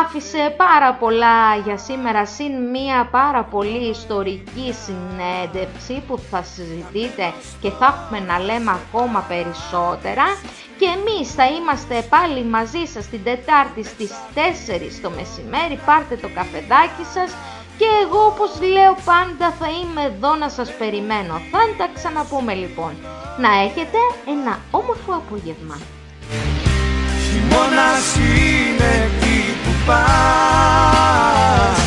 άφησε 0.00 0.54
πάρα 0.56 0.94
πολλά 0.94 1.56
για 1.64 1.76
σήμερα 1.76 2.26
συν 2.26 2.70
μία 2.70 3.08
πάρα 3.10 3.42
πολύ 3.44 3.88
ιστορική 3.88 4.74
συνέντευξη 4.84 6.02
που 6.06 6.18
θα 6.30 6.42
συζητείτε 6.42 7.32
και 7.60 7.70
θα 7.70 7.86
έχουμε 7.86 8.26
να 8.26 8.38
λέμε 8.38 8.70
ακόμα 8.70 9.20
περισσότερα 9.28 10.24
και 10.78 10.86
εμείς 10.96 11.34
θα 11.34 11.46
είμαστε 11.46 12.06
πάλι 12.08 12.44
μαζί 12.44 12.84
σας 12.84 13.06
την 13.06 13.24
Τετάρτη 13.24 13.84
στις 13.84 14.10
4 14.34 14.38
το 15.02 15.10
μεσημέρι, 15.10 15.80
πάρτε 15.86 16.16
το 16.16 16.28
καφεδάκι 16.34 17.04
σας 17.14 17.30
και 17.78 17.88
εγώ 18.02 18.20
όπως 18.32 18.50
λέω 18.74 18.94
πάντα 19.04 19.46
θα 19.58 19.66
είμαι 19.78 20.02
εδώ 20.10 20.34
να 20.34 20.48
σας 20.48 20.68
περιμένω. 20.80 21.34
Θα 21.52 21.58
τα 21.78 21.86
ξαναπούμε 21.94 22.54
λοιπόν. 22.54 22.92
Να 23.40 23.50
έχετε 23.66 23.98
ένα 24.34 24.58
όμορφο 24.70 25.12
απόγευμα. 25.22 25.76
Χειμώνας 27.26 28.06
είναι 28.16 28.90
εκεί 29.06 29.40
που 29.62 29.72
πας 29.86 31.78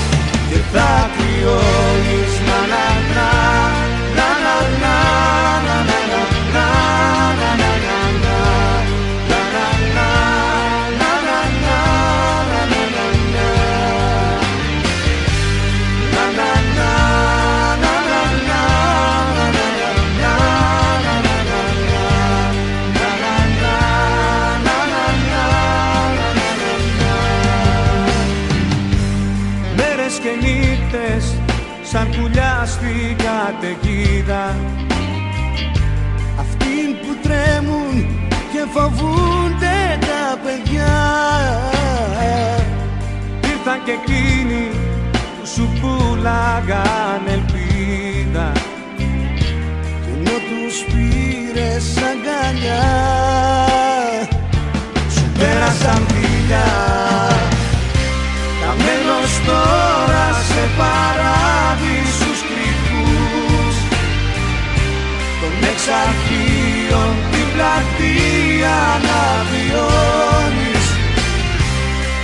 Και 0.50 0.60
θα 0.74 1.10
κρυώνεις 1.16 2.29
φοβούνται 38.80 39.98
τα 40.00 40.38
παιδιά. 40.44 40.98
Ήρθαν 43.52 43.80
και 43.86 43.92
εκείνοι 44.02 44.64
που 45.12 45.46
σου 45.54 45.70
πουλάγαν 45.80 47.24
ελπίδα. 47.28 48.52
Κι 48.98 50.12
ενώ 50.16 50.38
τους 50.48 50.76
πήρες 50.92 51.86
αγκαλιά 52.10 52.86
Σου 55.14 55.26
πέρασαν 55.40 56.06
φιλιά. 56.08 56.72
Καμένος 58.62 59.34
τώρα 59.46 60.28
σε 60.50 60.64
παράδεισους 60.80 62.40
κρυφούς. 62.50 63.76
Των 65.42 65.70
εξαρχείων 65.72 67.14
την 67.32 67.46
πλατεία 67.54 67.99
να 69.07 69.22
βιώνεις 69.49 70.88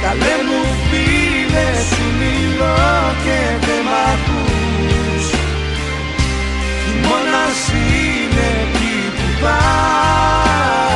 Καλέ 0.01 0.35
μου 0.47 0.61
φίλε 0.89 1.67
σου 1.89 2.05
μιλώ 2.19 2.75
και 3.23 3.65
δεν 3.65 3.81
μ' 3.85 3.93
ακούς. 4.11 5.25
Χειμώνας 6.83 7.61
είναι 7.69 8.47
εκεί 8.63 8.97
που 9.15 9.27
πας 9.41 10.94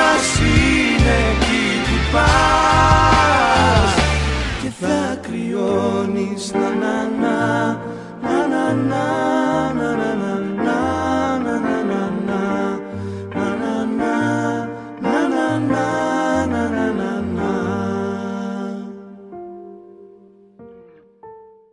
ένας 0.00 0.38
είναι 0.38 1.18
Και 4.62 4.70
θα 4.80 5.18
κρυώνεις 5.22 6.52
να 6.52 6.68
να 6.68 6.96
να 7.20 7.76
να 8.22 8.72
να 8.74 9.72
να 9.72 10.14
να. 10.14 10.29